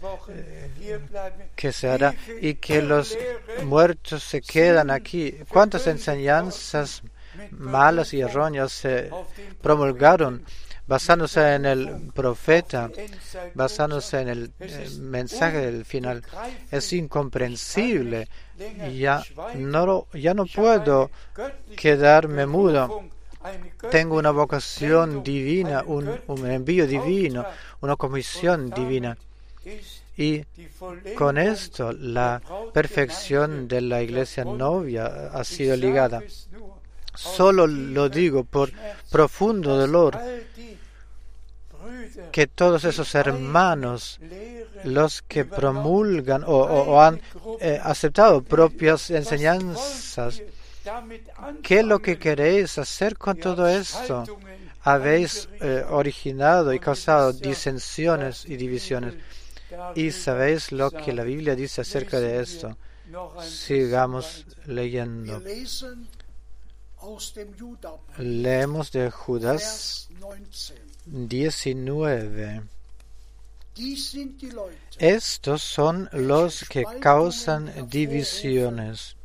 que 1.55 1.71
se 1.71 1.89
hará 1.89 2.15
y 2.41 2.55
que 2.55 2.81
los 2.81 3.17
muertos 3.63 4.23
se 4.23 4.41
quedan 4.41 4.89
aquí. 4.89 5.35
¿Cuántas 5.49 5.87
enseñanzas 5.87 7.03
malas 7.51 8.13
y 8.13 8.21
erróneas 8.21 8.71
se 8.71 9.09
promulgaron? 9.61 10.43
Basándose 10.87 11.55
en 11.55 11.65
el 11.65 12.11
profeta, 12.13 12.89
basándose 13.53 14.21
en 14.21 14.27
el 14.29 14.51
eh, 14.59 14.89
mensaje 14.99 15.57
del 15.59 15.85
final. 15.85 16.23
Es 16.71 16.91
incomprensible 16.93 18.27
ya 18.95 19.23
no, 19.55 20.07
ya 20.13 20.33
no 20.33 20.45
puedo 20.45 21.09
quedarme 21.75 22.45
mudo. 22.45 23.03
Tengo 23.91 24.17
una 24.17 24.31
vocación 24.31 25.23
divina, 25.23 25.83
un, 25.85 26.19
un 26.27 26.49
envío 26.49 26.87
divino, 26.87 27.45
una 27.81 27.95
comisión 27.95 28.69
divina. 28.69 29.17
Y 30.15 30.43
con 31.15 31.37
esto 31.37 31.91
la 31.91 32.41
perfección 32.73 33.67
de 33.67 33.81
la 33.81 34.01
iglesia 34.01 34.45
novia 34.45 35.29
ha 35.33 35.43
sido 35.43 35.75
ligada. 35.75 36.21
Solo 37.15 37.67
lo 37.67 38.09
digo 38.09 38.43
por 38.43 38.71
profundo 39.11 39.77
dolor 39.77 40.19
que 42.31 42.47
todos 42.47 42.83
esos 42.83 43.13
hermanos, 43.15 44.19
los 44.83 45.21
que 45.21 45.45
promulgan 45.45 46.43
o, 46.45 47.01
han 47.01 47.21
eh, 47.59 47.79
aceptado 47.81 48.41
propias 48.41 49.09
enseñanzas, 49.11 50.41
¿qué 51.61 51.79
es 51.79 51.85
lo 51.85 51.99
que 51.99 52.17
queréis 52.17 52.77
hacer 52.77 53.17
con 53.17 53.37
todo 53.37 53.67
esto? 53.67 54.23
Habéis 54.81 55.47
eh, 55.61 55.85
originado 55.89 56.73
y 56.73 56.79
causado 56.79 57.31
disensiones 57.31 58.45
y 58.45 58.57
divisiones. 58.57 59.13
Y 59.95 60.11
sabéis 60.11 60.71
lo 60.71 60.91
que 60.91 61.13
la 61.13 61.23
Biblia 61.23 61.55
dice 61.55 61.81
acerca 61.81 62.19
de 62.19 62.41
esto. 62.41 62.77
Sigamos 63.41 64.45
leyendo. 64.65 65.41
Leemos 68.17 68.91
de 68.91 69.11
Judas 69.11 70.09
19. 71.05 72.63
Estos 74.99 75.63
son 75.63 76.09
los 76.13 76.63
que 76.69 76.83
causan 76.99 77.89
divisiones, 77.89 79.15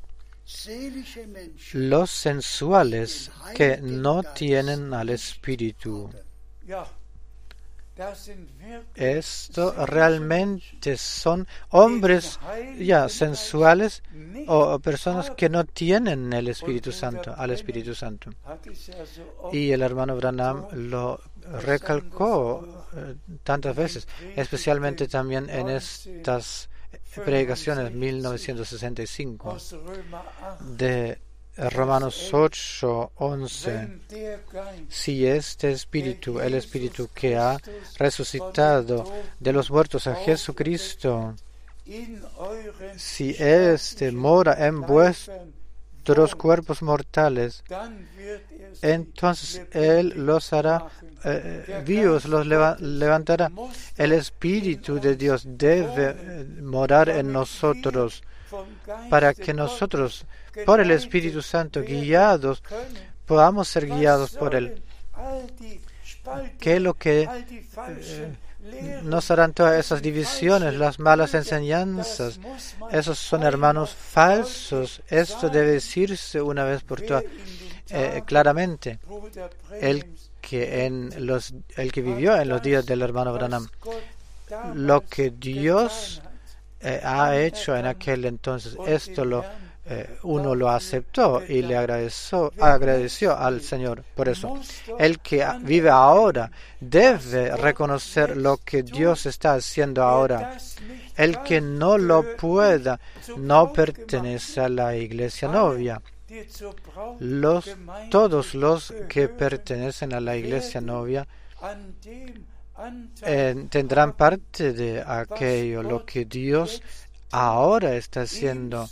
los 1.72 2.10
sensuales 2.10 3.30
que 3.54 3.78
no 3.82 4.22
tienen 4.22 4.94
al 4.94 5.10
Espíritu. 5.10 6.10
Esto 8.94 9.86
realmente 9.86 10.96
son 10.96 11.46
hombres 11.70 12.38
ya 12.78 13.08
sensuales 13.08 14.02
o 14.46 14.78
personas 14.78 15.30
que 15.30 15.48
no 15.48 15.64
tienen 15.64 16.32
el 16.32 16.48
Espíritu 16.48 16.92
Santo, 16.92 17.34
al 17.36 17.50
Espíritu 17.50 17.94
Santo. 17.94 18.30
Y 19.52 19.72
el 19.72 19.82
hermano 19.82 20.16
Branham 20.16 20.66
lo 20.72 21.20
recalcó 21.64 22.86
eh, 22.94 23.14
tantas 23.42 23.74
veces, 23.74 24.08
especialmente 24.36 25.08
también 25.08 25.50
en 25.50 25.68
estas 25.68 26.68
predicaciones 27.24 27.92
1965 27.92 29.56
de 30.60 31.18
Romanos 31.58 32.30
8, 32.32 33.12
11. 33.16 33.88
Si 34.88 35.26
este 35.26 35.72
Espíritu, 35.72 36.40
el 36.40 36.54
Espíritu 36.54 37.08
que 37.12 37.36
ha 37.36 37.58
resucitado 37.98 39.04
de 39.40 39.52
los 39.52 39.70
muertos 39.70 40.06
a 40.06 40.14
Jesucristo, 40.14 41.34
si 42.96 43.34
éste 43.38 44.12
mora 44.12 44.66
en 44.66 44.82
vuestros 44.82 46.34
cuerpos 46.36 46.80
mortales, 46.82 47.64
entonces 48.82 49.62
Él 49.72 50.12
los 50.16 50.52
hará 50.52 50.86
eh, 51.24 51.82
vivos, 51.84 52.26
los 52.26 52.46
levantará. 52.46 53.50
El 53.96 54.12
Espíritu 54.12 55.00
de 55.00 55.16
Dios 55.16 55.42
debe 55.44 56.14
eh, 56.16 56.44
morar 56.62 57.08
en 57.08 57.32
nosotros 57.32 58.22
para 59.10 59.34
que 59.34 59.52
nosotros, 59.52 60.24
por 60.64 60.80
el 60.80 60.90
Espíritu 60.90 61.42
Santo, 61.42 61.82
guiados, 61.82 62.62
podamos 63.26 63.68
ser 63.68 63.86
guiados 63.86 64.32
por 64.32 64.54
Él. 64.54 64.82
¿Qué 66.58 66.76
es 66.76 66.82
lo 66.82 66.94
que 66.94 67.28
eh, 68.64 69.00
nos 69.02 69.30
harán 69.30 69.52
todas 69.52 69.78
esas 69.78 70.02
divisiones, 70.02 70.74
las 70.74 70.98
malas 70.98 71.34
enseñanzas? 71.34 72.38
Esos 72.90 73.18
son 73.18 73.42
hermanos 73.42 73.94
falsos. 73.94 75.02
Esto 75.08 75.48
debe 75.48 75.72
decirse 75.72 76.40
una 76.40 76.64
vez 76.64 76.82
por 76.82 77.00
todas 77.00 77.24
eh, 77.90 78.22
claramente. 78.26 78.98
El 79.80 80.06
que, 80.40 80.86
en 80.86 81.26
los, 81.26 81.54
el 81.76 81.92
que 81.92 82.02
vivió 82.02 82.36
en 82.36 82.48
los 82.48 82.62
días 82.62 82.84
del 82.84 83.02
hermano 83.02 83.32
Branham. 83.32 83.68
Lo 84.74 85.02
que 85.02 85.30
Dios 85.30 86.22
eh, 86.80 87.00
ha 87.02 87.36
hecho 87.36 87.76
en 87.76 87.86
aquel 87.86 88.24
entonces. 88.24 88.76
Esto 88.86 89.24
lo 89.24 89.44
eh, 89.90 90.18
uno 90.24 90.54
lo 90.54 90.68
aceptó 90.68 91.42
y 91.48 91.62
le 91.62 91.74
agradeció, 91.74 92.52
agradeció 92.60 93.34
al 93.34 93.62
Señor 93.62 94.04
por 94.14 94.28
eso. 94.28 94.60
El 94.98 95.20
que 95.20 95.46
vive 95.62 95.88
ahora 95.88 96.50
debe 96.78 97.56
reconocer 97.56 98.36
lo 98.36 98.58
que 98.58 98.82
Dios 98.82 99.24
está 99.24 99.54
haciendo 99.54 100.02
ahora. 100.02 100.58
El 101.16 101.42
que 101.42 101.62
no 101.62 101.96
lo 101.96 102.36
pueda 102.36 103.00
no 103.38 103.72
pertenece 103.72 104.60
a 104.60 104.68
la 104.68 104.94
iglesia 104.94 105.48
novia. 105.48 106.02
Los, 107.20 107.74
todos 108.10 108.54
los 108.54 108.92
que 109.08 109.28
pertenecen 109.28 110.12
a 110.12 110.20
la 110.20 110.36
iglesia 110.36 110.82
novia 110.82 111.26
eh, 113.22 113.66
tendrán 113.70 114.12
parte 114.12 114.74
de 114.74 115.02
aquello, 115.02 115.82
lo 115.82 116.04
que 116.04 116.26
Dios 116.26 116.82
ahora 117.30 117.96
está 117.96 118.22
haciendo. 118.22 118.86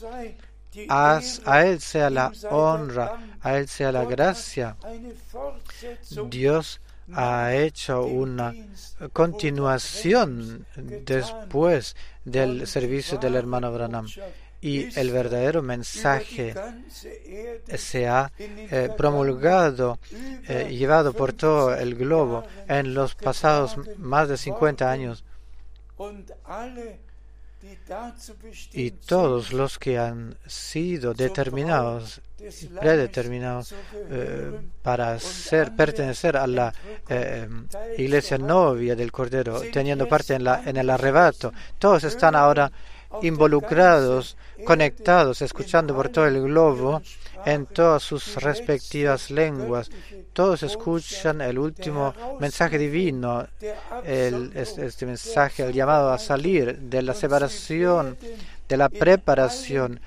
A 0.89 1.21
Él 1.65 1.81
sea 1.81 2.11
la 2.11 2.33
honra, 2.51 3.39
a 3.41 3.59
Él 3.59 3.69
sea 3.69 3.93
la 3.93 4.05
gracia. 4.05 4.77
Dios 6.29 6.81
ha 7.13 7.55
hecho 7.55 8.05
una 8.05 8.55
continuación 9.13 10.67
después 10.77 11.95
del 12.25 12.67
servicio 12.67 13.19
del 13.19 13.37
hermano 13.37 13.73
Branham 13.73 14.07
y 14.61 14.99
el 14.99 15.13
verdadero 15.13 15.63
mensaje 15.63 16.55
se 17.77 18.09
ha 18.09 18.33
eh, 18.39 18.91
promulgado, 18.97 19.99
eh, 20.49 20.69
llevado 20.71 21.13
por 21.13 21.33
todo 21.33 21.75
el 21.75 21.95
globo 21.95 22.45
en 22.67 22.95
los 22.95 23.15
pasados 23.15 23.77
más 23.99 24.29
de 24.29 24.37
50 24.37 24.91
años. 24.91 25.25
Y 28.73 28.91
todos 28.91 29.53
los 29.53 29.79
que 29.79 29.99
han 29.99 30.37
sido 30.47 31.15
determinados, 31.15 32.21
predeterminados 32.81 33.75
eh, 34.11 34.61
para 34.83 35.19
ser, 35.19 35.75
pertenecer 35.75 36.37
a 36.37 36.47
la 36.47 36.73
eh, 37.09 37.49
iglesia 37.99 38.39
novia 38.39 38.95
del 38.95 39.13
Cordero, 39.13 39.61
teniendo 39.73 40.09
parte 40.09 40.35
en, 40.35 40.45
la, 40.45 40.63
en 40.65 40.77
el 40.77 40.91
arrebato, 40.91 41.53
todos 41.79 42.05
están 42.05 42.35
ahora 42.35 42.71
involucrados, 43.23 44.37
conectados, 44.65 45.43
escuchando 45.43 45.95
por 45.95 46.09
todo 46.09 46.27
el 46.27 46.43
globo 46.43 47.03
en 47.45 47.67
todas 47.67 48.03
sus 48.03 48.37
respectivas 48.37 49.31
lenguas. 49.31 49.91
Todos 50.33 50.63
escuchan 50.63 51.41
el 51.41 51.59
último 51.59 52.15
mensaje 52.41 52.79
divino, 52.79 53.47
el, 54.05 54.53
este, 54.55 55.07
mensaje, 55.07 55.63
el 55.65 55.73
llamado 55.73 56.13
a 56.13 56.19
salir 56.19 56.77
de 56.79 57.03
la 57.03 57.15
separación, 57.15 58.19
de 58.69 58.77
la 58.77 58.89
preparación 58.89 60.01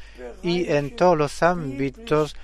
y 0.44 0.70
en 0.70 0.96
todos 0.96 1.18
los 1.18 1.42
ámbitos 1.42 2.36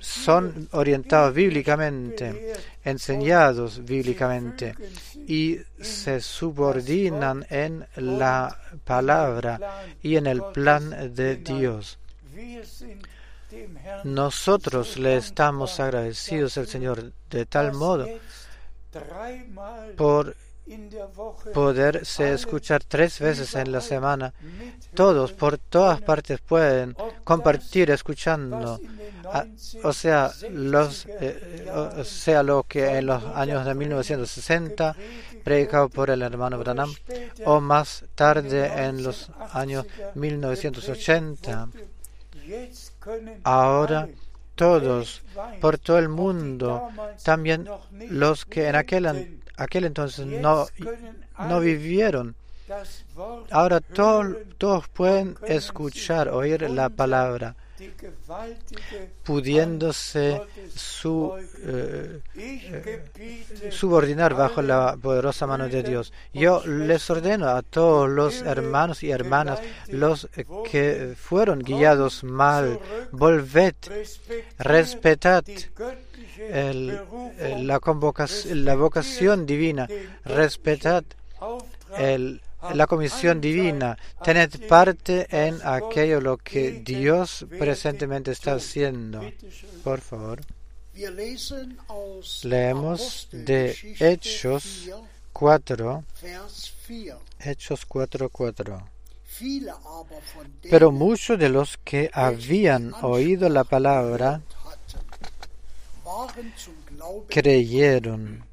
son 0.00 0.68
orientados 0.72 1.34
bíblicamente, 1.34 2.52
enseñados 2.84 3.84
bíblicamente 3.84 4.74
y 5.26 5.58
se 5.80 6.20
subordinan 6.20 7.46
en 7.50 7.86
la 7.96 8.56
palabra 8.84 9.84
y 10.02 10.16
en 10.16 10.26
el 10.26 10.42
plan 10.52 11.14
de 11.14 11.36
Dios. 11.36 11.98
Nosotros 14.04 14.98
le 14.98 15.16
estamos 15.16 15.80
agradecidos 15.80 16.58
al 16.58 16.66
Señor 16.66 17.12
de 17.30 17.46
tal 17.46 17.72
modo 17.72 18.06
por 19.96 20.36
poderse 21.54 22.32
escuchar 22.32 22.82
tres 22.84 23.18
veces 23.18 23.54
en 23.54 23.72
la 23.72 23.80
semana. 23.80 24.32
Todos 24.94 25.32
por 25.32 25.58
todas 25.58 26.00
partes 26.00 26.40
pueden 26.40 26.96
compartir 27.24 27.90
escuchando. 27.90 28.80
Ah, 29.24 29.44
o 29.84 29.92
sea, 29.92 30.30
los, 30.50 31.06
eh, 31.06 32.02
sea 32.04 32.42
lo 32.42 32.62
que 32.62 32.86
en 32.86 33.06
los 33.06 33.22
años 33.24 33.66
de 33.66 33.74
1960 33.74 34.96
predicado 35.44 35.90
por 35.90 36.08
el 36.08 36.22
hermano 36.22 36.58
Branham 36.58 36.94
o 37.44 37.60
más 37.60 38.04
tarde 38.14 38.66
en 38.86 39.02
los 39.02 39.30
años 39.52 39.86
1980 40.14 41.68
Ahora 43.44 44.08
todos 44.54 45.22
por 45.60 45.78
todo 45.78 45.98
el 45.98 46.08
mundo, 46.08 46.88
también 47.22 47.68
los 48.10 48.44
que 48.44 48.66
en 48.66 48.74
aquel, 48.74 49.37
aquel 49.58 49.84
entonces 49.84 50.24
no, 50.26 50.66
no 51.38 51.60
vivieron, 51.60 52.34
ahora 53.50 53.80
todos 53.80 54.88
pueden 54.88 55.36
escuchar, 55.46 56.28
oír 56.28 56.70
la 56.70 56.88
palabra 56.88 57.54
pudiéndose 59.22 60.40
su, 60.74 61.32
eh, 61.64 62.20
eh, 62.36 63.70
subordinar 63.70 64.34
bajo 64.34 64.62
la 64.62 64.96
poderosa 65.00 65.46
mano 65.46 65.68
de 65.68 65.82
Dios. 65.82 66.12
Yo 66.32 66.62
les 66.66 67.08
ordeno 67.10 67.48
a 67.48 67.62
todos 67.62 68.08
los 68.08 68.42
hermanos 68.42 69.02
y 69.02 69.10
hermanas, 69.10 69.60
los 69.88 70.28
que 70.70 71.14
fueron 71.16 71.60
guiados 71.60 72.24
mal, 72.24 72.80
volved, 73.12 73.76
respetad 74.58 75.44
la, 77.58 77.80
convocación, 77.80 78.64
la 78.64 78.74
vocación 78.76 79.46
divina, 79.46 79.88
respetad 80.24 81.04
el 81.96 82.40
la 82.74 82.86
comisión 82.86 83.40
divina. 83.40 83.96
Tened 84.22 84.66
parte 84.68 85.26
en 85.30 85.60
aquello 85.64 86.20
lo 86.20 86.36
que 86.36 86.82
Dios 86.84 87.46
presentemente 87.58 88.32
está 88.32 88.54
haciendo. 88.54 89.22
Por 89.84 90.00
favor. 90.00 90.40
Leemos 92.42 93.28
de 93.30 93.76
Hechos 94.00 94.90
4, 95.32 96.04
Hechos 97.38 97.86
4, 97.86 98.28
4. 98.30 98.90
Pero 100.68 100.90
muchos 100.90 101.38
de 101.38 101.48
los 101.48 101.78
que 101.84 102.10
habían 102.12 102.92
oído 103.02 103.48
la 103.48 103.62
palabra 103.62 104.40
creyeron. 107.28 108.44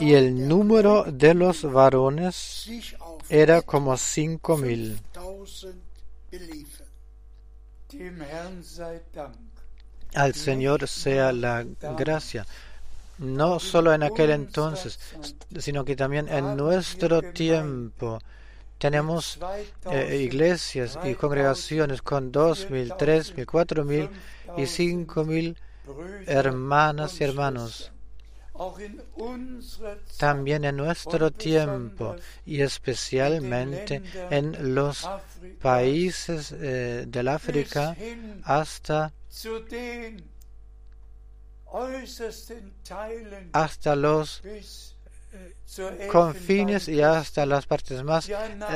y 0.00 0.14
el 0.14 0.48
número 0.48 1.04
de 1.04 1.34
los 1.34 1.62
varones 1.62 2.68
era 3.28 3.62
como 3.62 3.96
cinco 3.96 4.56
mil. 4.56 5.00
Al 10.14 10.34
Señor 10.34 10.88
sea 10.88 11.32
la 11.32 11.64
gracia, 11.96 12.46
no 13.18 13.60
solo 13.60 13.92
en 13.92 14.02
aquel 14.02 14.30
entonces, 14.30 14.98
sino 15.58 15.84
que 15.84 15.96
también 15.96 16.28
en 16.28 16.56
nuestro 16.56 17.22
tiempo. 17.22 18.18
Tenemos 18.78 19.40
eh, 19.90 20.20
iglesias 20.22 20.98
y 21.02 21.14
congregaciones 21.14 22.00
con 22.00 22.30
dos 22.30 22.70
mil, 22.70 22.92
tres 22.96 23.36
mil, 23.36 23.44
cuatro 23.44 23.84
mil 23.84 24.08
y 24.56 24.66
cinco 24.66 25.24
mil 25.24 25.56
hermanas 26.26 27.20
y 27.20 27.24
hermanos 27.24 27.92
también 30.18 30.64
en 30.64 30.76
nuestro 30.76 31.30
tiempo 31.30 32.16
y 32.44 32.60
especialmente 32.60 34.02
en 34.30 34.74
los 34.74 35.08
países 35.60 36.52
eh, 36.52 37.04
del 37.06 37.28
África 37.28 37.96
hasta 38.42 39.12
hasta 43.52 43.96
los 43.96 44.42
confines 46.10 46.88
y 46.88 47.02
hasta 47.02 47.44
las 47.44 47.66
partes 47.66 48.02
más 48.02 48.28
eh, 48.28 48.34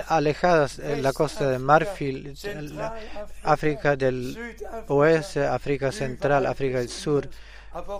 alejadas, 0.08 0.78
en 0.78 1.02
la 1.02 1.12
costa 1.12 1.48
de 1.48 1.58
Marfil, 1.58 2.34
África 3.42 3.96
del 3.96 4.56
Oeste, 4.88 5.46
África 5.46 5.90
Central, 5.90 6.46
África 6.46 6.78
del 6.78 6.88
Sur, 6.88 7.28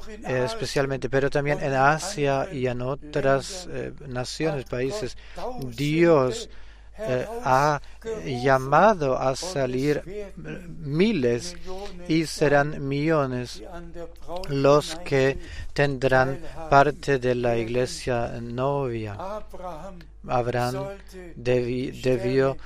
eh, 0.09 0.43
especialmente, 0.45 1.09
pero 1.09 1.31
también 1.31 1.63
en 1.63 1.73
Asia 1.73 2.49
y 2.53 2.67
en 2.67 2.83
otras 2.83 3.67
eh, 3.71 3.93
naciones, 4.07 4.67
países. 4.67 5.17
Dios 5.61 6.51
eh, 6.99 7.27
ha 7.45 7.81
llamado 8.25 9.19
a 9.19 9.35
salir 9.37 10.33
miles 10.79 11.57
y 12.09 12.27
serán 12.27 12.87
millones 12.87 13.63
los 14.49 14.97
que 14.97 15.39
tendrán 15.73 16.39
parte 16.69 17.19
de 17.19 17.35
la 17.35 17.57
iglesia 17.57 18.39
novia. 18.41 19.17
Abraham 20.29 20.89
debió 21.37 22.57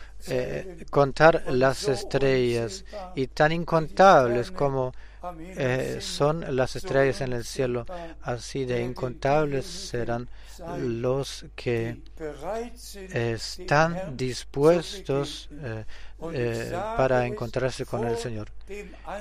contar 0.91 1.45
las 1.49 1.89
estrellas 1.89 2.85
y 3.14 3.29
tan 3.29 3.53
incontables 3.53 4.51
como 4.51 4.93
eh, 5.39 5.99
son 6.01 6.45
las 6.55 6.77
estrellas 6.77 7.20
en 7.20 7.33
el 7.33 7.45
cielo, 7.45 7.87
así 8.22 8.64
de 8.64 8.83
incontables 8.83 9.66
serán 9.66 10.29
los 10.79 11.47
que 11.55 11.99
están 13.13 14.17
dispuestos 14.17 15.49
eh, 15.53 15.85
eh, 16.33 16.73
para 16.97 17.27
encontrarse 17.27 17.85
con 17.85 18.07
el 18.07 18.17
Señor. 18.17 18.49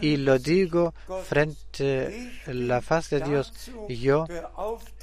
Y 0.01 0.17
lo 0.17 0.39
digo 0.39 0.93
frente 1.23 2.31
a 2.47 2.53
la 2.53 2.81
faz 2.81 3.09
de 3.09 3.21
Dios. 3.21 3.53
Yo 3.89 4.25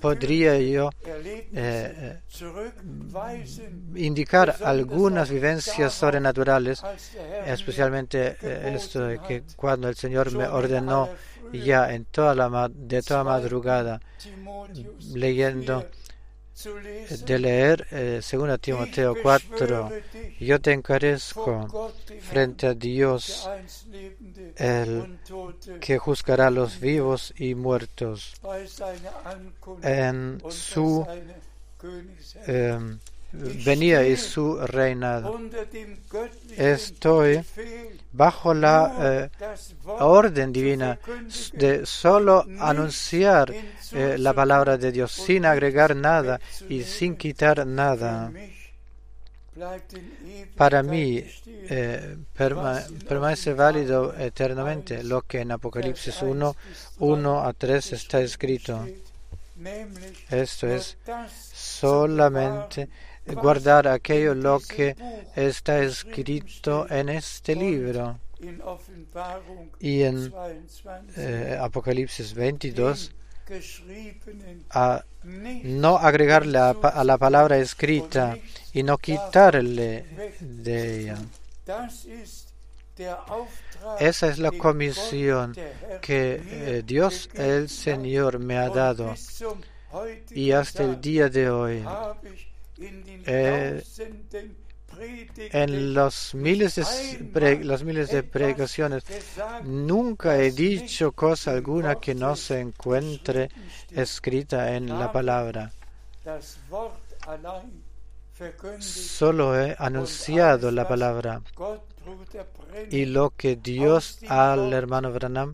Podría 0.00 0.58
yo 0.58 0.90
eh, 1.52 2.20
indicar 3.94 4.56
algunas 4.62 5.30
vivencias 5.30 5.92
sobrenaturales, 5.92 6.82
especialmente 7.46 8.36
eh, 8.42 8.72
esto 8.74 9.00
de 9.00 9.18
que 9.20 9.42
cuando 9.56 9.88
el 9.88 9.96
Señor 9.96 10.32
me 10.32 10.46
ordenó 10.46 11.08
ya 11.52 11.92
en 11.92 12.04
toda 12.04 12.34
la 12.34 12.70
de 12.72 13.02
toda 13.02 13.24
madrugada 13.24 14.00
leyendo 15.14 15.84
de 17.24 17.38
leer 17.38 17.86
eh, 17.90 18.20
2 18.20 18.60
Timoteo 18.60 19.14
4, 19.22 19.90
yo 20.38 20.60
te 20.60 20.72
encarezco 20.72 21.92
frente 22.20 22.66
a 22.66 22.74
Dios, 22.74 23.48
el 24.56 25.18
que 25.80 25.98
juzgará 25.98 26.48
a 26.48 26.50
los 26.50 26.80
vivos 26.80 27.32
y 27.36 27.54
muertos 27.54 28.34
en 29.82 30.42
su 30.48 31.06
eh, 32.46 32.78
venía 33.32 34.06
y 34.06 34.16
su 34.16 34.58
reinado. 34.58 35.40
Estoy 36.56 37.40
bajo 38.12 38.54
la 38.54 39.30
eh, 39.32 39.46
orden 39.84 40.52
divina 40.52 40.98
de 41.52 41.86
solo 41.86 42.44
anunciar 42.58 43.52
eh, 43.92 44.16
la 44.18 44.32
palabra 44.32 44.76
de 44.76 44.92
Dios 44.92 45.12
sin 45.12 45.46
agregar 45.46 45.94
nada 45.94 46.40
y 46.68 46.82
sin 46.82 47.16
quitar 47.16 47.66
nada. 47.66 48.32
Para 50.56 50.82
mí 50.82 51.22
eh, 51.46 52.16
permanece 52.34 53.52
válido 53.52 54.14
eternamente 54.16 55.02
lo 55.04 55.22
que 55.22 55.40
en 55.40 55.52
Apocalipsis 55.52 56.22
1, 56.22 56.56
1 56.98 57.44
a 57.44 57.52
3 57.52 57.92
está 57.92 58.20
escrito. 58.20 58.86
Esto 60.30 60.66
es 60.68 60.96
solamente 61.52 62.88
guardar 63.34 63.88
aquello 63.88 64.34
lo 64.34 64.60
que 64.60 64.96
está 65.34 65.80
escrito 65.80 66.86
en 66.90 67.08
este 67.08 67.54
libro. 67.54 68.18
Y 69.78 70.02
en 70.02 70.32
eh, 71.16 71.58
Apocalipsis 71.60 72.34
22, 72.34 73.12
a 74.70 75.04
no 75.22 75.96
agregarle 75.98 76.58
a, 76.58 77.04
la 77.04 77.18
palabra 77.18 77.58
escrita 77.58 78.38
y 78.72 78.82
no 78.82 78.96
quitarle 78.96 80.06
de 80.40 81.00
ella. 81.00 81.18
Esa 83.98 84.28
es 84.28 84.38
la 84.38 84.52
comisión 84.52 85.54
que 86.00 86.40
eh, 86.42 86.82
Dios 86.84 87.30
el 87.34 87.68
Señor 87.68 88.38
me 88.38 88.56
ha 88.58 88.68
dado 88.68 89.14
y 90.30 90.52
hasta 90.52 90.84
el 90.84 91.00
día 91.00 91.28
de 91.28 91.50
hoy 91.50 91.84
eh, 92.80 93.82
en 95.52 95.94
los 95.94 96.34
miles 96.34 96.74
de, 96.74 97.64
las 97.64 97.84
miles 97.84 98.10
de 98.10 98.22
predicaciones 98.22 99.04
nunca 99.64 100.38
he 100.38 100.50
dicho 100.50 101.12
cosa 101.12 101.52
alguna 101.52 101.96
que 101.96 102.14
no 102.14 102.36
se 102.36 102.60
encuentre 102.60 103.50
escrita 103.90 104.74
en 104.74 104.98
la 104.98 105.12
palabra. 105.12 105.72
Solo 108.78 109.60
he 109.60 109.76
anunciado 109.78 110.70
la 110.70 110.88
palabra 110.88 111.42
y 112.90 113.04
lo 113.04 113.30
que 113.30 113.56
Dios 113.56 114.18
al 114.28 114.72
hermano 114.72 115.12
Branham 115.12 115.52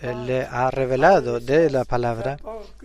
eh, 0.00 0.14
le 0.14 0.42
ha 0.42 0.70
revelado 0.70 1.40
de 1.40 1.70
la 1.70 1.84
palabra, 1.84 2.36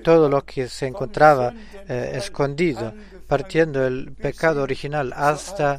todo 0.03 0.29
lo 0.29 0.43
que 0.43 0.67
se 0.67 0.87
encontraba 0.87 1.53
eh, 1.87 2.13
escondido, 2.15 2.93
partiendo 3.27 3.81
del 3.81 4.11
pecado 4.11 4.63
original 4.63 5.13
hasta, 5.15 5.77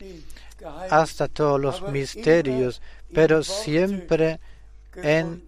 hasta 0.90 1.28
todos 1.28 1.61
los 1.61 1.82
misterios, 1.90 2.82
pero 3.12 3.42
siempre 3.42 4.40
en, 4.97 5.42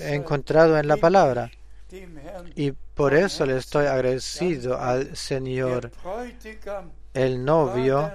encontrado 0.00 0.78
en 0.78 0.88
la 0.88 0.96
palabra. 0.96 1.50
Y 2.54 2.72
por 2.72 3.14
eso 3.14 3.46
le 3.46 3.56
estoy 3.56 3.86
agradecido 3.86 4.80
al 4.80 5.16
Señor. 5.16 5.90
El 7.14 7.44
novio 7.44 8.12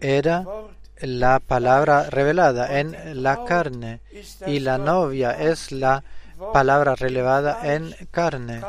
era 0.00 0.44
la 1.00 1.40
palabra 1.40 2.08
revelada 2.08 2.78
en 2.80 3.22
la 3.22 3.44
carne 3.44 4.00
y 4.46 4.60
la 4.60 4.78
novia 4.78 5.32
es 5.32 5.72
la 5.72 6.02
palabra 6.52 6.94
revelada 6.94 7.74
en 7.74 7.94
carne. 8.10 8.62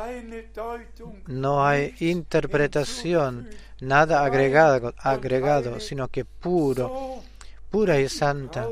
No 1.28 1.66
hay 1.66 1.96
interpretación, 2.00 3.50
nada 3.82 4.24
agregado, 4.24 4.94
agregado, 4.98 5.80
sino 5.80 6.08
que 6.08 6.26
puro, 6.26 7.22
pura 7.70 8.00
y 8.00 8.10
santa. 8.10 8.68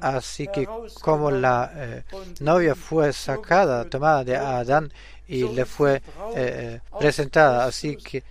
Así 0.00 0.46
que 0.48 0.68
como 1.00 1.30
la 1.30 1.72
eh, 1.74 2.04
novia 2.40 2.74
fue 2.74 3.12
sacada, 3.12 3.84
tomada 3.86 4.24
de 4.24 4.36
Adán 4.36 4.92
y 5.26 5.48
le 5.48 5.64
fue 5.64 5.96
eh, 5.96 6.02
eh, 6.36 6.80
presentada, 6.98 7.64
así 7.64 7.96
que 7.96 8.22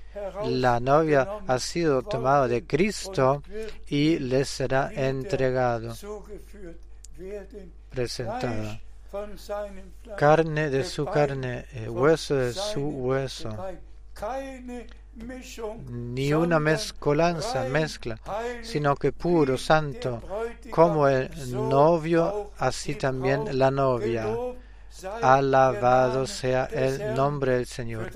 la 0.46 0.80
novia 0.80 1.28
ha 1.48 1.58
sido 1.60 2.04
tomada 2.04 2.48
de 2.48 2.66
Cristo 2.66 3.42
y 3.88 4.20
le 4.20 4.46
será 4.46 4.92
entregado, 4.94 5.96
presentada. 7.90 8.80
Carne 10.18 10.70
de 10.70 10.84
su 10.84 11.06
carne, 11.06 11.66
hueso 11.88 12.36
de 12.36 12.54
su 12.54 12.82
hueso 12.82 13.50
ni 15.90 16.34
una 16.34 16.60
mezcolanza, 16.60 17.64
mezcla, 17.66 18.20
sino 18.62 18.96
que 18.96 19.12
puro, 19.12 19.58
santo, 19.58 20.22
como 20.72 21.08
el 21.08 21.30
novio, 21.52 22.52
así 22.58 22.96
también 22.96 23.58
la 23.58 23.72
novia. 23.72 24.28
Alabado 25.22 26.26
sea 26.28 26.66
el 26.66 27.14
nombre 27.16 27.54
del 27.54 27.66
Señor 27.66 28.12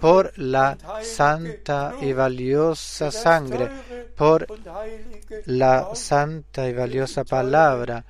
por 0.00 0.32
la 0.38 0.76
santa 1.02 1.94
y 2.00 2.12
valiosa 2.12 3.10
sangre, 3.10 3.70
por 4.16 4.46
la 5.46 5.94
santa 5.94 6.68
y 6.68 6.72
valiosa 6.72 7.24
palabra, 7.24 8.04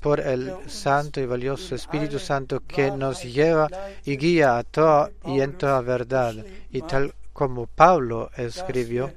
por 0.00 0.20
el 0.20 0.52
santo 0.68 1.20
y 1.20 1.26
valioso 1.26 1.74
Espíritu 1.74 2.18
Santo 2.18 2.60
que 2.60 2.90
nos 2.90 3.22
lleva 3.22 3.68
y 4.04 4.16
guía 4.16 4.58
a 4.58 4.64
toda 4.64 5.10
y 5.26 5.40
en 5.40 5.56
toda 5.56 5.80
verdad. 5.80 6.34
Y 6.70 6.82
tal 6.82 7.14
como 7.32 7.66
Pablo 7.66 8.30
escribió, 8.36 9.12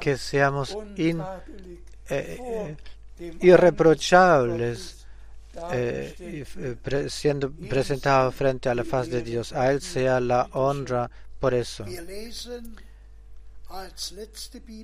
que 0.00 0.16
seamos 0.16 0.76
eh, 0.96 1.16
eh, 2.08 2.76
irreprochables 3.40 4.99
eh, 5.72 6.44
eh 6.56 7.08
siendo 7.08 7.50
presentado 7.52 8.30
frente 8.32 8.68
a 8.68 8.74
la 8.74 8.84
faz 8.84 9.08
de 9.08 9.22
Dios. 9.22 9.52
A 9.52 9.70
Él 9.72 9.80
sea 9.80 10.20
la 10.20 10.48
honra 10.52 11.10
por 11.38 11.54
eso. 11.54 11.84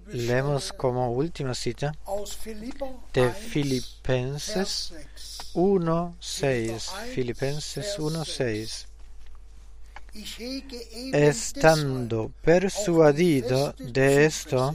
Leemos 0.06 0.72
como 0.72 1.10
última 1.12 1.54
cita 1.54 1.92
de 3.12 3.32
Filipenses 3.32 4.92
1.6. 5.54 7.12
Filipenses 7.12 7.98
1.6. 7.98 8.86
Estando 11.12 12.32
persuadido 12.42 13.74
de 13.78 14.24
esto, 14.24 14.74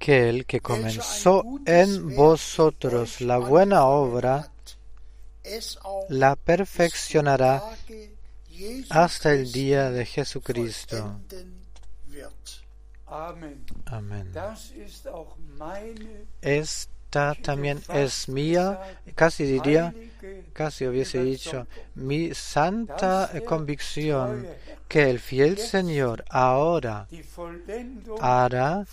que 0.00 0.30
el 0.30 0.46
que 0.46 0.60
comenzó 0.60 1.44
en 1.66 2.16
vosotros 2.16 3.20
la 3.20 3.36
buena 3.36 3.84
obra, 3.84 4.50
la 6.08 6.36
perfeccionará 6.36 7.62
hasta 8.88 9.32
el 9.34 9.52
día 9.52 9.90
de 9.90 10.06
Jesucristo. 10.06 11.20
Amén. 13.84 14.32
Esta 16.40 17.34
también 17.34 17.82
es 17.92 18.28
mía, 18.28 18.80
casi 19.14 19.44
diría, 19.44 19.94
casi 20.52 20.86
hubiese 20.86 21.22
dicho, 21.22 21.66
mi 21.94 22.34
santa 22.34 23.30
convicción 23.46 24.46
que 24.88 25.08
el 25.08 25.20
fiel 25.20 25.58
Señor 25.58 26.24
ahora 26.28 27.06
hará 28.20 28.84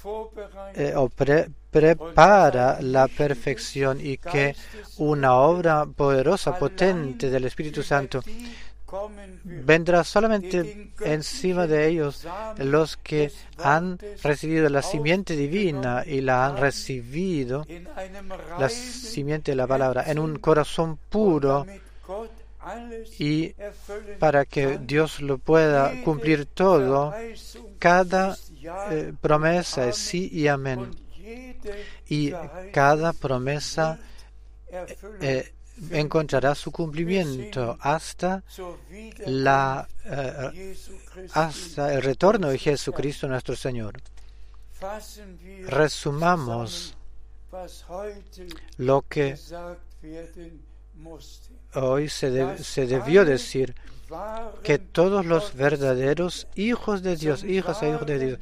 eh, 0.76 0.94
o 0.96 1.10
prepara 1.10 2.82
la 2.82 3.08
perfección 3.08 4.00
y 4.00 4.18
que 4.18 4.56
una 4.98 5.36
obra 5.36 5.86
poderosa, 5.86 6.58
potente 6.58 7.30
del 7.30 7.46
Espíritu 7.46 7.82
Santo 7.84 8.22
vendrá 9.44 10.04
solamente 10.04 10.92
encima 11.02 11.68
de 11.68 11.88
ellos 11.88 12.26
los 12.58 12.98
que 12.98 13.32
han 13.58 14.00
recibido 14.24 14.70
la 14.70 14.82
simiente 14.82 15.36
divina 15.36 16.04
y 16.06 16.22
la 16.22 16.46
han 16.46 16.58
recibido, 16.58 17.66
la 18.60 18.70
simiente 18.70 19.52
de 19.52 19.56
la 19.56 19.68
palabra, 19.68 20.04
en 20.08 20.20
un 20.20 20.40
corazón 20.40 20.98
puro 21.10 21.66
y 23.20 23.54
para 24.20 24.46
que 24.46 24.78
Dios 24.78 25.22
lo 25.22 25.38
pueda 25.38 26.04
cumplir 26.04 26.46
todo, 26.46 27.14
cada 27.80 28.38
eh, 28.92 29.14
promesa 29.20 29.88
es 29.88 29.98
sí 29.98 30.30
y 30.32 30.48
amén. 30.48 30.92
Y 32.08 32.32
cada 32.74 33.14
promesa 33.14 34.00
eh, 35.22 35.54
encontrará 35.92 36.56
su 36.56 36.72
cumplimiento 36.72 37.78
hasta 37.80 38.44
la 39.26 39.88
eh, 40.06 40.76
hasta 41.34 41.94
el 41.94 42.02
retorno 42.02 42.50
de 42.50 42.58
Jesucristo 42.58 43.28
nuestro 43.28 43.56
Señor. 43.56 44.00
Resumamos 45.68 46.96
lo 48.78 49.06
que 49.08 49.38
hoy 51.74 52.10
se, 52.10 52.64
se 52.64 52.86
debió 52.86 53.26
decir 53.26 53.76
que 54.64 54.80
todos 54.80 55.26
los 55.26 55.54
verdaderos 55.56 56.48
hijos 56.56 57.02
de 57.02 57.16
Dios, 57.16 57.44
hijas 57.44 57.82
e 57.84 57.90
hijos 57.90 58.06
de 58.06 58.20
Dios, 58.20 58.40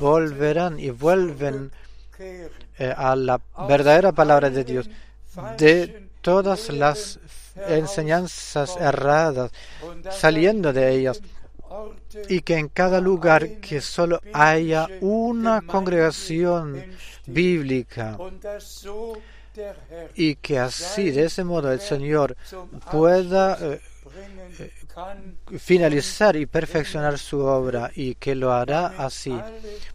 volverán 0.00 0.78
y 0.78 0.90
vuelven 0.90 1.72
eh, 2.18 2.94
a 2.96 3.16
la 3.16 3.40
verdadera 3.68 4.12
palabra 4.12 4.50
de 4.50 4.64
Dios, 4.64 4.88
de 5.58 6.08
todas 6.24 6.70
las 6.70 7.20
enseñanzas 7.68 8.76
erradas, 8.78 9.52
saliendo 10.10 10.72
de 10.72 10.90
ellas, 10.90 11.20
y 12.28 12.40
que 12.40 12.56
en 12.56 12.68
cada 12.68 13.00
lugar 13.00 13.60
que 13.60 13.80
solo 13.80 14.20
haya 14.32 14.88
una 15.02 15.60
congregación 15.60 16.82
bíblica, 17.26 18.16
y 20.14 20.36
que 20.36 20.58
así, 20.58 21.10
de 21.10 21.26
ese 21.26 21.44
modo, 21.44 21.70
el 21.70 21.80
Señor 21.80 22.36
pueda 22.90 23.58
eh, 23.60 23.80
eh, 24.58 24.72
finalizar 25.58 26.34
y 26.36 26.46
perfeccionar 26.46 27.18
su 27.18 27.40
obra 27.40 27.90
y 27.94 28.14
que 28.14 28.34
lo 28.34 28.52
hará 28.52 28.94
así 28.98 29.38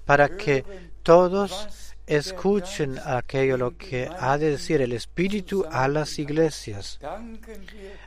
para 0.06 0.30
que 0.30 0.64
todos 1.04 1.89
escuchen 2.10 3.00
aquello 3.06 3.58
lo 3.58 3.78
que 3.78 4.10
ha 4.20 4.38
de 4.38 4.52
decir 4.52 4.82
el 4.82 4.94
Espíritu 4.94 5.66
a 5.72 5.88
las 5.88 6.18
iglesias. 6.20 7.00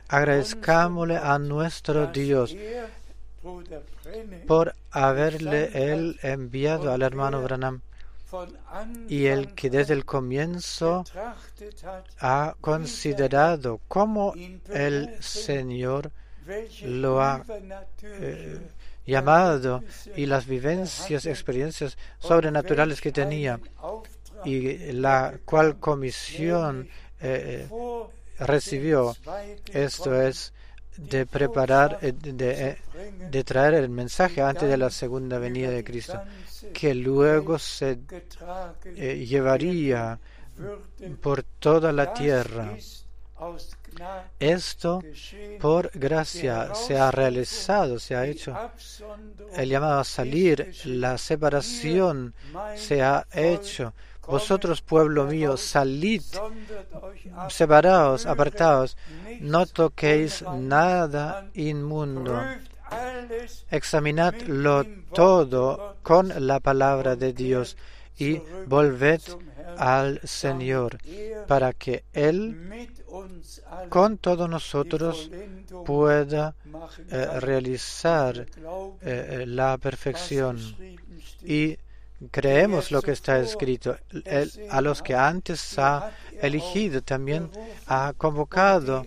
Agradezcámosle 0.07 1.17
a 1.17 1.39
nuestro 1.39 2.07
Dios 2.07 2.55
por 4.45 4.75
haberle 4.91 5.71
él 5.73 6.19
enviado 6.21 6.91
al 6.91 7.01
hermano 7.01 7.41
Branham 7.41 7.81
y 9.07 9.25
el 9.25 9.53
que 9.53 9.69
desde 9.69 9.93
el 9.93 10.05
comienzo 10.05 11.05
ha 12.19 12.55
considerado 12.59 13.79
cómo 13.87 14.33
el 14.69 15.21
Señor 15.21 16.11
lo 16.83 17.21
ha 17.21 17.43
eh, 18.01 18.59
llamado 19.05 19.83
y 20.15 20.25
las 20.25 20.45
vivencias, 20.45 21.25
experiencias 21.25 21.97
sobrenaturales 22.19 23.01
que 23.01 23.11
tenía 23.11 23.59
y 24.45 24.91
la 24.93 25.39
cual 25.45 25.79
comisión 25.79 26.87
eh, 27.21 27.67
eh, 27.69 28.05
recibió. 28.39 29.15
Esto 29.71 30.21
es 30.21 30.53
de 30.97 31.25
preparar, 31.25 31.99
de, 32.01 32.77
de, 33.31 33.43
traer 33.43 33.73
el 33.73 33.89
mensaje 33.89 34.41
antes 34.41 34.69
de 34.69 34.77
la 34.77 34.91
segunda 34.91 35.39
venida 35.39 35.69
de 35.71 35.83
Cristo, 35.83 36.21
que 36.71 36.93
luego 36.93 37.57
se 37.57 37.99
llevaría 38.95 40.19
por 41.21 41.43
toda 41.43 41.91
la 41.91 42.13
tierra. 42.13 42.77
Esto 44.39 45.03
por 45.59 45.91
gracia 45.93 46.73
se 46.75 46.97
ha 46.97 47.11
realizado, 47.11 47.99
se 47.99 48.15
ha 48.15 48.25
hecho. 48.25 48.55
El 49.55 49.69
llamado 49.69 49.99
a 49.99 50.03
salir, 50.03 50.73
la 50.85 51.17
separación 51.17 52.33
se 52.75 53.01
ha 53.01 53.25
hecho. 53.33 53.93
Vosotros, 54.25 54.81
pueblo 54.81 55.25
mío, 55.25 55.57
salid, 55.57 56.23
separaos, 57.49 58.25
apartaos, 58.25 58.97
no 59.41 59.65
toquéis 59.65 60.43
nada 60.57 61.49
inmundo. 61.53 62.39
Examinadlo 63.69 64.85
todo 65.13 65.97
con 66.03 66.47
la 66.47 66.59
palabra 66.59 67.15
de 67.15 67.33
Dios 67.33 67.75
y 68.17 68.41
volved 68.67 69.21
al 69.77 70.19
Señor 70.23 70.97
para 71.47 71.73
que 71.73 72.03
Él 72.13 72.89
con 73.89 74.17
todos 74.17 74.49
nosotros 74.49 75.29
pueda 75.85 76.55
eh, 77.11 77.39
realizar 77.39 78.37
eh, 78.39 78.45
eh, 79.01 79.45
la 79.47 79.77
perfección. 79.77 80.57
Y 81.45 81.77
creemos 82.31 82.91
lo 82.91 83.01
que 83.01 83.11
está 83.11 83.39
escrito. 83.39 83.97
a 84.69 84.81
los 84.81 85.01
que 85.01 85.15
antes 85.15 85.77
ha 85.77 86.11
elegido 86.41 87.01
también 87.01 87.49
ha 87.87 88.13
convocado. 88.17 89.05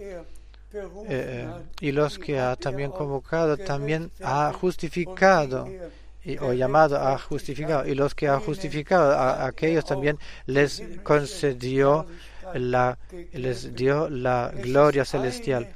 y 1.81 1.93
los 1.93 2.19
que 2.19 2.39
ha 2.39 2.55
también 2.57 2.91
convocado 2.91 3.57
también 3.57 4.11
ha 4.23 4.53
justificado 4.53 5.67
o 6.41 6.53
llamado 6.53 6.97
a 6.97 7.19
justificado 7.19 7.87
y 7.87 7.95
los 7.95 8.15
que 8.15 8.29
ha 8.29 8.39
justificado 8.41 9.13
a 9.13 9.47
aquellos 9.47 9.85
también 9.85 10.19
les 10.47 10.83
concedió 11.03 12.07
la, 12.55 12.99
les 13.33 13.75
dio 13.75 14.09
la 14.09 14.53
gloria 14.55 15.05
celestial. 15.05 15.69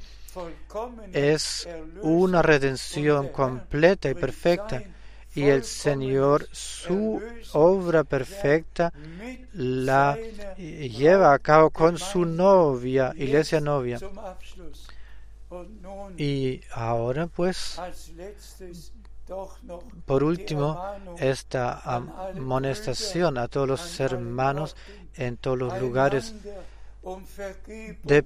Es 1.13 1.67
una 2.01 2.41
redención 2.41 3.29
completa 3.29 4.09
y 4.09 4.13
perfecta 4.13 4.83
y 5.33 5.43
el 5.43 5.63
Señor 5.63 6.47
su 6.51 7.21
obra 7.53 8.03
perfecta 8.03 8.91
la 9.53 10.17
lleva 10.57 11.33
a 11.33 11.39
cabo 11.39 11.69
con 11.69 11.97
su 11.97 12.25
novia, 12.25 13.13
iglesia 13.15 13.59
novia. 13.59 13.99
Y 16.17 16.61
ahora 16.71 17.27
pues, 17.27 17.79
por 20.05 20.23
último, 20.23 20.81
esta 21.17 21.79
amonestación 21.83 23.37
a 23.37 23.47
todos 23.47 23.67
los 23.67 23.99
hermanos 23.99 24.75
en 25.15 25.37
todos 25.37 25.57
los 25.57 25.79
lugares 25.79 26.33
de 28.03 28.23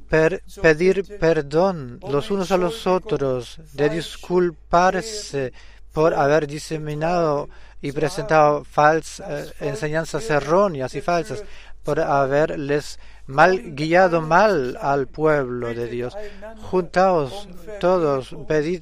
pedir 0.61 1.17
perdón 1.17 1.99
los 2.09 2.29
unos 2.29 2.51
a 2.51 2.57
los 2.57 2.87
otros, 2.87 3.59
de 3.73 3.89
disculparse 3.89 5.53
por 5.93 6.13
haber 6.13 6.45
diseminado 6.45 7.47
y 7.81 7.91
presentado 7.91 8.65
falsas 8.65 9.51
eh, 9.51 9.53
enseñanzas 9.69 10.29
erróneas 10.29 10.93
y 10.95 11.01
falsas, 11.01 11.43
por 11.83 12.01
haberles 12.01 12.99
mal 13.27 13.73
guiado 13.75 14.21
mal 14.21 14.77
al 14.81 15.07
pueblo 15.07 15.73
de 15.73 15.87
Dios. 15.87 16.15
Juntaos 16.61 17.47
todos, 17.79 18.35
pedid 18.47 18.81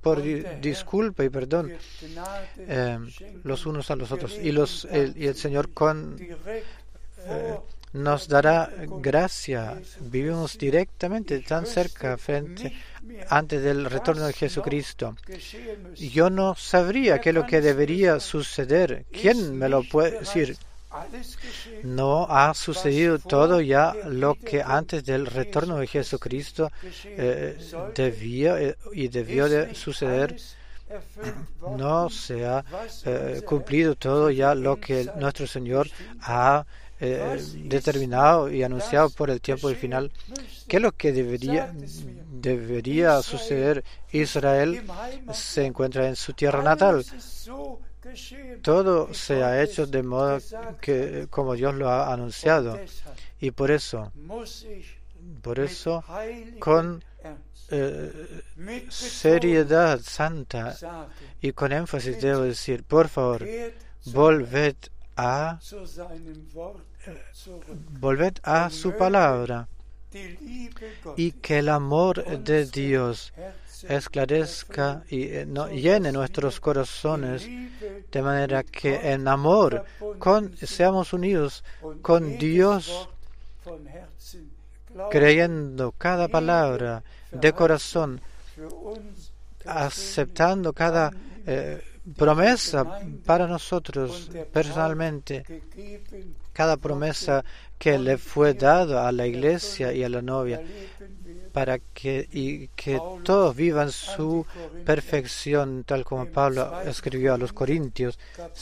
por 0.00 0.22
disculpa 0.60 1.24
y 1.24 1.28
perdón 1.28 1.72
eh, 2.58 2.98
los 3.44 3.66
unos 3.66 3.90
a 3.90 3.96
los 3.96 4.12
otros. 4.12 4.38
Y, 4.40 4.52
los, 4.52 4.86
el, 4.90 5.16
y 5.16 5.26
el 5.26 5.34
Señor 5.34 5.72
con 5.72 6.16
eh, 6.20 7.58
nos 7.92 8.28
dará 8.28 8.70
gracia. 9.00 9.80
Vivimos 10.00 10.56
directamente 10.58 11.40
tan 11.40 11.66
cerca 11.66 12.16
frente 12.16 12.72
antes 13.28 13.62
del 13.62 13.86
retorno 13.86 14.26
de 14.26 14.32
Jesucristo. 14.32 15.16
Yo 15.96 16.30
no 16.30 16.54
sabría 16.54 17.18
qué 17.18 17.30
es 17.30 17.34
lo 17.34 17.46
que 17.46 17.60
debería 17.60 18.20
suceder. 18.20 19.06
¿Quién 19.10 19.58
me 19.58 19.68
lo 19.68 19.82
puede 19.82 20.20
decir? 20.20 20.56
No 21.84 22.26
ha 22.28 22.52
sucedido 22.54 23.18
todo 23.18 23.60
ya 23.60 23.94
lo 24.06 24.34
que 24.34 24.62
antes 24.62 25.04
del 25.04 25.26
retorno 25.26 25.76
de 25.78 25.86
Jesucristo 25.86 26.70
eh, 27.04 27.56
debía 27.94 28.60
eh, 28.60 28.76
y 28.92 29.08
debió 29.08 29.48
de 29.48 29.74
suceder 29.74 30.36
no 31.78 32.10
se 32.10 32.44
ha 32.44 32.64
eh, 33.04 33.42
cumplido 33.46 33.94
todo 33.94 34.30
ya 34.30 34.56
lo 34.56 34.80
que 34.80 35.08
nuestro 35.16 35.46
Señor 35.46 35.88
ha 36.22 36.64
determinado 37.00 38.50
y 38.50 38.62
anunciado 38.62 39.08
por 39.08 39.30
el 39.30 39.40
tiempo 39.40 39.68
del 39.68 39.76
final. 39.78 40.12
¿Qué 40.68 40.76
es 40.76 40.82
lo 40.82 40.92
que 40.92 41.12
debería, 41.12 41.72
debería 42.30 43.22
suceder? 43.22 43.82
Israel 44.12 44.82
se 45.32 45.64
encuentra 45.64 46.08
en 46.08 46.16
su 46.16 46.34
tierra 46.34 46.62
natal. 46.62 47.02
Todo 48.62 49.12
se 49.12 49.42
ha 49.42 49.62
hecho 49.62 49.86
de 49.86 50.02
modo 50.02 50.38
que 50.80 51.26
como 51.30 51.54
Dios 51.54 51.74
lo 51.74 51.88
ha 51.88 52.12
anunciado. 52.12 52.78
Y 53.40 53.50
por 53.50 53.70
eso, 53.70 54.12
por 55.42 55.58
eso, 55.58 56.04
con 56.58 57.04
eh, 57.70 58.42
seriedad 58.88 60.00
santa 60.00 60.76
y 61.40 61.52
con 61.52 61.72
énfasis 61.72 62.20
debo 62.20 62.42
decir, 62.42 62.84
por 62.84 63.08
favor, 63.08 63.46
volved 64.06 64.76
a 65.16 65.58
volved 68.00 68.34
a 68.42 68.70
su 68.70 68.96
palabra 68.96 69.68
y 71.16 71.32
que 71.32 71.58
el 71.58 71.68
amor 71.68 72.24
de 72.40 72.66
Dios 72.66 73.32
esclarezca 73.88 75.02
y 75.08 75.24
eh, 75.24 75.46
llene 75.72 76.12
nuestros 76.12 76.60
corazones 76.60 77.48
de 78.10 78.22
manera 78.22 78.62
que 78.62 79.12
en 79.12 79.28
amor 79.28 79.84
con, 80.18 80.56
seamos 80.56 81.12
unidos 81.12 81.64
con 82.02 82.38
Dios 82.38 83.08
creyendo 85.10 85.92
cada 85.92 86.28
palabra 86.28 87.02
de 87.30 87.52
corazón, 87.52 88.20
aceptando 89.64 90.72
cada 90.72 91.12
eh, 91.46 91.82
promesa 92.16 93.00
para 93.24 93.46
nosotros 93.46 94.30
personalmente, 94.52 95.44
cada 96.52 96.76
promesa 96.76 97.44
que 97.78 97.98
le 97.98 98.18
fue 98.18 98.54
dada 98.54 99.08
a 99.08 99.12
la 99.12 99.26
iglesia 99.26 99.92
y 99.92 100.02
a 100.02 100.08
la 100.08 100.22
novia 100.22 100.60
para 101.52 101.78
que, 101.78 102.28
y 102.32 102.68
que 102.68 103.00
todos 103.24 103.54
vivan 103.54 103.90
su 103.90 104.46
perfección, 104.84 105.84
tal 105.84 106.04
como 106.04 106.26
Pablo 106.26 106.80
escribió 106.82 107.34
a 107.34 107.38
los 107.38 107.52
Corintios, 107.52 108.18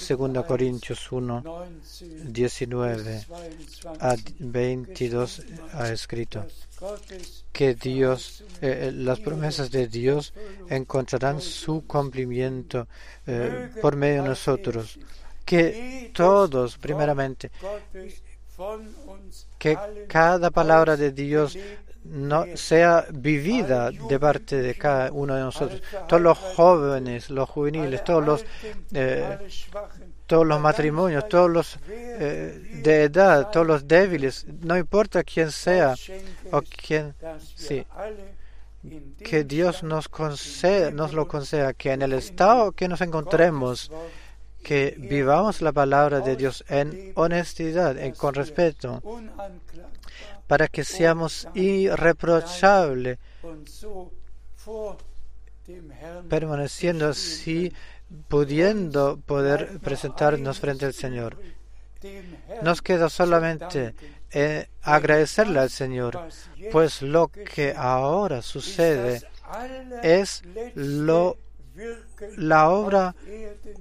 2 0.09 0.45
Corintios 0.45 1.11
1, 1.12 1.45
19 2.24 3.26
a 4.01 4.16
22 4.39 5.43
ha 5.74 5.89
escrito 5.91 6.45
que 7.53 7.74
Dios, 7.74 8.45
eh, 8.61 8.93
las 8.95 9.18
promesas 9.20 9.70
de 9.70 9.89
Dios 9.89 10.32
encontrarán 10.68 11.41
su 11.41 11.84
cumplimiento 11.86 12.86
eh, 13.26 13.70
por 13.82 13.97
medio 13.97 14.22
de 14.22 14.28
nosotros. 14.28 14.99
Que 15.45 16.11
todos, 16.14 16.76
primeramente, 16.76 17.51
que 19.59 19.78
cada 20.09 20.51
palabra 20.51 20.97
de 20.97 21.11
Dios 21.11 21.59
no 22.09 22.47
sea 22.55 23.07
vivida 23.13 23.91
de 23.91 24.19
parte 24.19 24.63
de 24.63 24.75
cada 24.75 25.13
uno 25.13 25.35
de 25.35 25.41
nosotros. 25.43 25.83
Todos 26.07 26.23
los 26.23 26.39
jóvenes, 26.39 27.31
los 27.31 27.49
juveniles, 27.49 28.03
todos 28.05 28.25
los 28.25 28.45
eh, 28.93 29.39
todos 30.29 30.47
los 30.47 30.61
matrimonios, 30.61 31.27
todos 31.29 31.51
los 31.51 31.79
eh, 31.89 32.81
de 32.83 33.05
edad, 33.05 33.51
todos 33.51 33.67
los 33.67 33.89
débiles, 33.89 34.47
no 34.61 34.77
importa 34.77 35.25
quién 35.25 35.51
sea 35.51 35.95
o 36.53 36.61
quién, 36.63 37.15
sí, 37.57 37.87
que 39.25 39.45
Dios 39.45 39.83
nos 39.83 40.11
nos 40.93 41.15
lo 41.15 41.27
conceda, 41.27 41.73
que 41.73 41.93
en 41.93 42.03
el 42.03 42.13
estado 42.13 42.73
que 42.73 42.89
nos 42.89 43.01
encontremos, 43.01 43.91
que 44.63 44.97
vivamos 44.99 45.61
la 45.63 45.73
palabra 45.73 46.21
de 46.21 46.37
Dios 46.37 46.65
en 46.69 47.13
honestidad, 47.15 47.97
y 48.03 48.13
con 48.13 48.35
respeto, 48.35 49.03
para 50.47 50.69
que 50.69 50.85
seamos 50.85 51.49
irreprochables, 51.55 53.19
permaneciendo 56.29 57.09
así, 57.09 57.73
pudiendo 58.29 59.19
poder 59.19 59.79
presentarnos 59.81 60.59
frente 60.61 60.87
al 60.87 60.95
Señor. 60.95 61.39
Nos 62.63 62.81
queda 62.81 63.09
solamente 63.09 63.95
eh, 64.31 64.69
agradecerle 64.83 65.59
al 65.59 65.71
Señor, 65.71 66.29
pues 66.71 67.03
lo 67.03 67.29
que 67.29 67.75
ahora 67.77 68.43
sucede 68.43 69.23
es 70.03 70.43
lo 70.75 71.37
la 72.37 72.70
obra, 72.70 73.14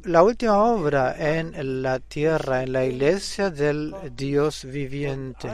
la 0.03 0.23
última 0.23 0.63
obra 0.63 1.15
en 1.17 1.81
la 1.81 1.99
tierra, 1.99 2.63
en 2.63 2.73
la 2.73 2.85
iglesia 2.85 3.49
del 3.49 3.93
Dios 4.15 4.65
viviente 4.65 5.49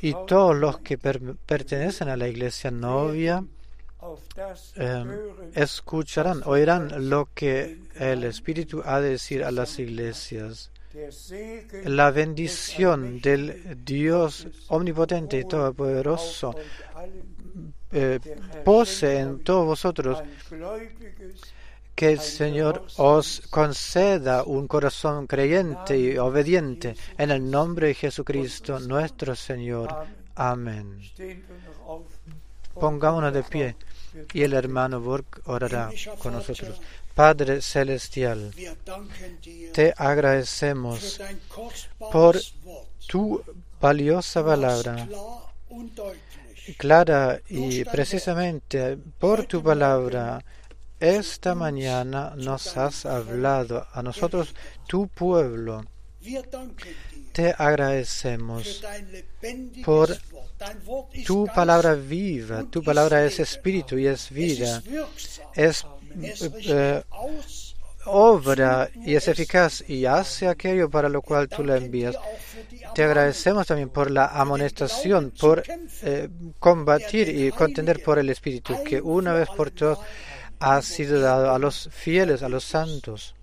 y 0.00 0.14
todos 0.26 0.56
los 0.56 0.78
que 0.80 0.98
pertenecen 0.98 2.08
a 2.08 2.16
la 2.16 2.28
iglesia 2.28 2.70
novia 2.70 3.44
em, 4.76 5.08
escucharán, 5.54 6.42
oirán 6.44 7.08
lo 7.08 7.28
que 7.34 7.78
el 7.96 8.24
Espíritu 8.24 8.82
ha 8.84 9.00
de 9.00 9.10
decir 9.10 9.42
a 9.44 9.50
las 9.50 9.78
iglesias. 9.78 10.70
La 11.84 12.10
bendición 12.10 13.20
del 13.20 13.84
Dios 13.84 14.48
omnipotente 14.68 15.38
y 15.38 15.44
todopoderoso 15.44 16.54
eh, 17.92 18.20
pose 18.64 19.18
en 19.18 19.40
todos 19.40 19.66
vosotros 19.66 20.22
que 21.94 22.12
el 22.12 22.20
Señor 22.20 22.86
os 22.96 23.42
conceda 23.50 24.44
un 24.44 24.68
corazón 24.68 25.26
creyente 25.26 25.98
y 25.98 26.16
obediente 26.16 26.94
en 27.16 27.30
el 27.32 27.50
nombre 27.50 27.88
de 27.88 27.94
Jesucristo 27.94 28.78
nuestro 28.78 29.34
Señor. 29.34 29.88
Amén. 30.36 31.00
Pongámonos 32.74 33.32
de 33.32 33.42
pie 33.42 33.76
y 34.32 34.42
el 34.42 34.52
hermano 34.52 35.00
Burke 35.00 35.40
orará 35.46 35.90
con 36.20 36.34
nosotros. 36.34 36.80
Padre 37.14 37.60
Celestial, 37.60 38.54
te 39.72 39.92
agradecemos 39.96 41.20
por 42.12 42.38
tu 43.08 43.42
valiosa 43.80 44.44
palabra, 44.44 45.08
clara 46.74 47.40
y 47.48 47.84
precisamente 47.84 48.96
por 49.18 49.46
tu 49.46 49.62
palabra 49.62 50.44
esta 51.00 51.54
mañana 51.54 52.34
nos 52.36 52.76
has 52.76 53.06
hablado 53.06 53.86
a 53.92 54.02
nosotros, 54.02 54.54
tu 54.86 55.06
pueblo. 55.06 55.84
Te 57.32 57.54
agradecemos 57.56 58.82
por 59.84 60.16
tu 61.24 61.46
palabra 61.46 61.94
viva. 61.94 62.64
Tu 62.68 62.82
palabra 62.82 63.24
es 63.24 63.38
espíritu 63.38 63.96
y 63.96 64.08
es 64.08 64.30
vida. 64.30 64.82
Es 65.54 65.86
eh, 66.20 67.02
obra 68.08 68.90
y 68.94 69.14
es 69.14 69.28
eficaz 69.28 69.84
y 69.88 70.06
hace 70.06 70.48
aquello 70.48 70.90
para 70.90 71.08
lo 71.08 71.22
cual 71.22 71.48
tú 71.48 71.64
la 71.64 71.76
envías. 71.76 72.16
Te 72.94 73.04
agradecemos 73.04 73.66
también 73.66 73.90
por 73.90 74.10
la 74.10 74.26
amonestación, 74.26 75.32
por 75.38 75.62
eh, 76.02 76.28
combatir 76.58 77.28
y 77.28 77.50
contender 77.50 78.02
por 78.02 78.18
el 78.18 78.30
Espíritu, 78.30 78.82
que 78.82 79.00
una 79.00 79.32
vez 79.32 79.48
por 79.50 79.70
todas 79.70 79.98
ha 80.60 80.82
sido 80.82 81.20
dado 81.20 81.52
a 81.52 81.58
los 81.58 81.88
fieles, 81.92 82.42
a 82.42 82.48
los 82.48 82.64
santos. 82.64 83.34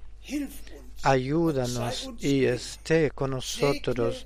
Ayúdanos 1.03 2.09
y 2.19 2.45
esté 2.45 3.11
con 3.11 3.31
nosotros. 3.31 4.25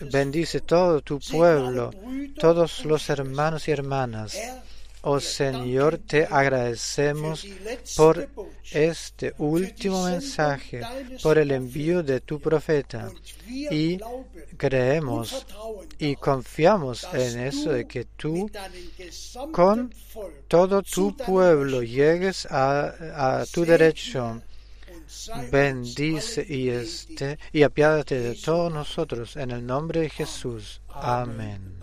Bendice 0.00 0.60
todo 0.60 1.00
tu 1.00 1.18
pueblo, 1.18 1.90
todos 2.38 2.84
los 2.84 3.08
hermanos 3.10 3.66
y 3.68 3.72
hermanas. 3.72 4.38
Oh 5.10 5.20
Señor, 5.20 5.96
te 6.06 6.26
agradecemos 6.26 7.46
por 7.96 8.28
este 8.70 9.34
último 9.38 10.04
mensaje, 10.04 10.82
por 11.22 11.38
el 11.38 11.50
envío 11.50 12.02
de 12.02 12.20
tu 12.20 12.38
profeta. 12.38 13.10
Y 13.46 13.98
creemos 14.58 15.46
y 15.98 16.14
confiamos 16.16 17.08
en 17.14 17.40
eso 17.40 17.72
de 17.72 17.86
que 17.86 18.04
tú 18.04 18.50
con 19.50 19.94
todo 20.46 20.82
tu 20.82 21.16
pueblo 21.16 21.82
llegues 21.82 22.46
a, 22.50 23.46
tu 23.50 23.64
derecho. 23.64 24.42
Bendice 25.50 26.44
y 26.46 26.68
esté 26.68 27.38
y 27.50 27.62
apiádate 27.62 28.20
de 28.20 28.34
todos 28.34 28.70
nosotros 28.70 29.36
en 29.36 29.52
el 29.52 29.64
nombre 29.64 30.02
de 30.02 30.10
Jesús. 30.10 30.82
Amén. 30.90 31.78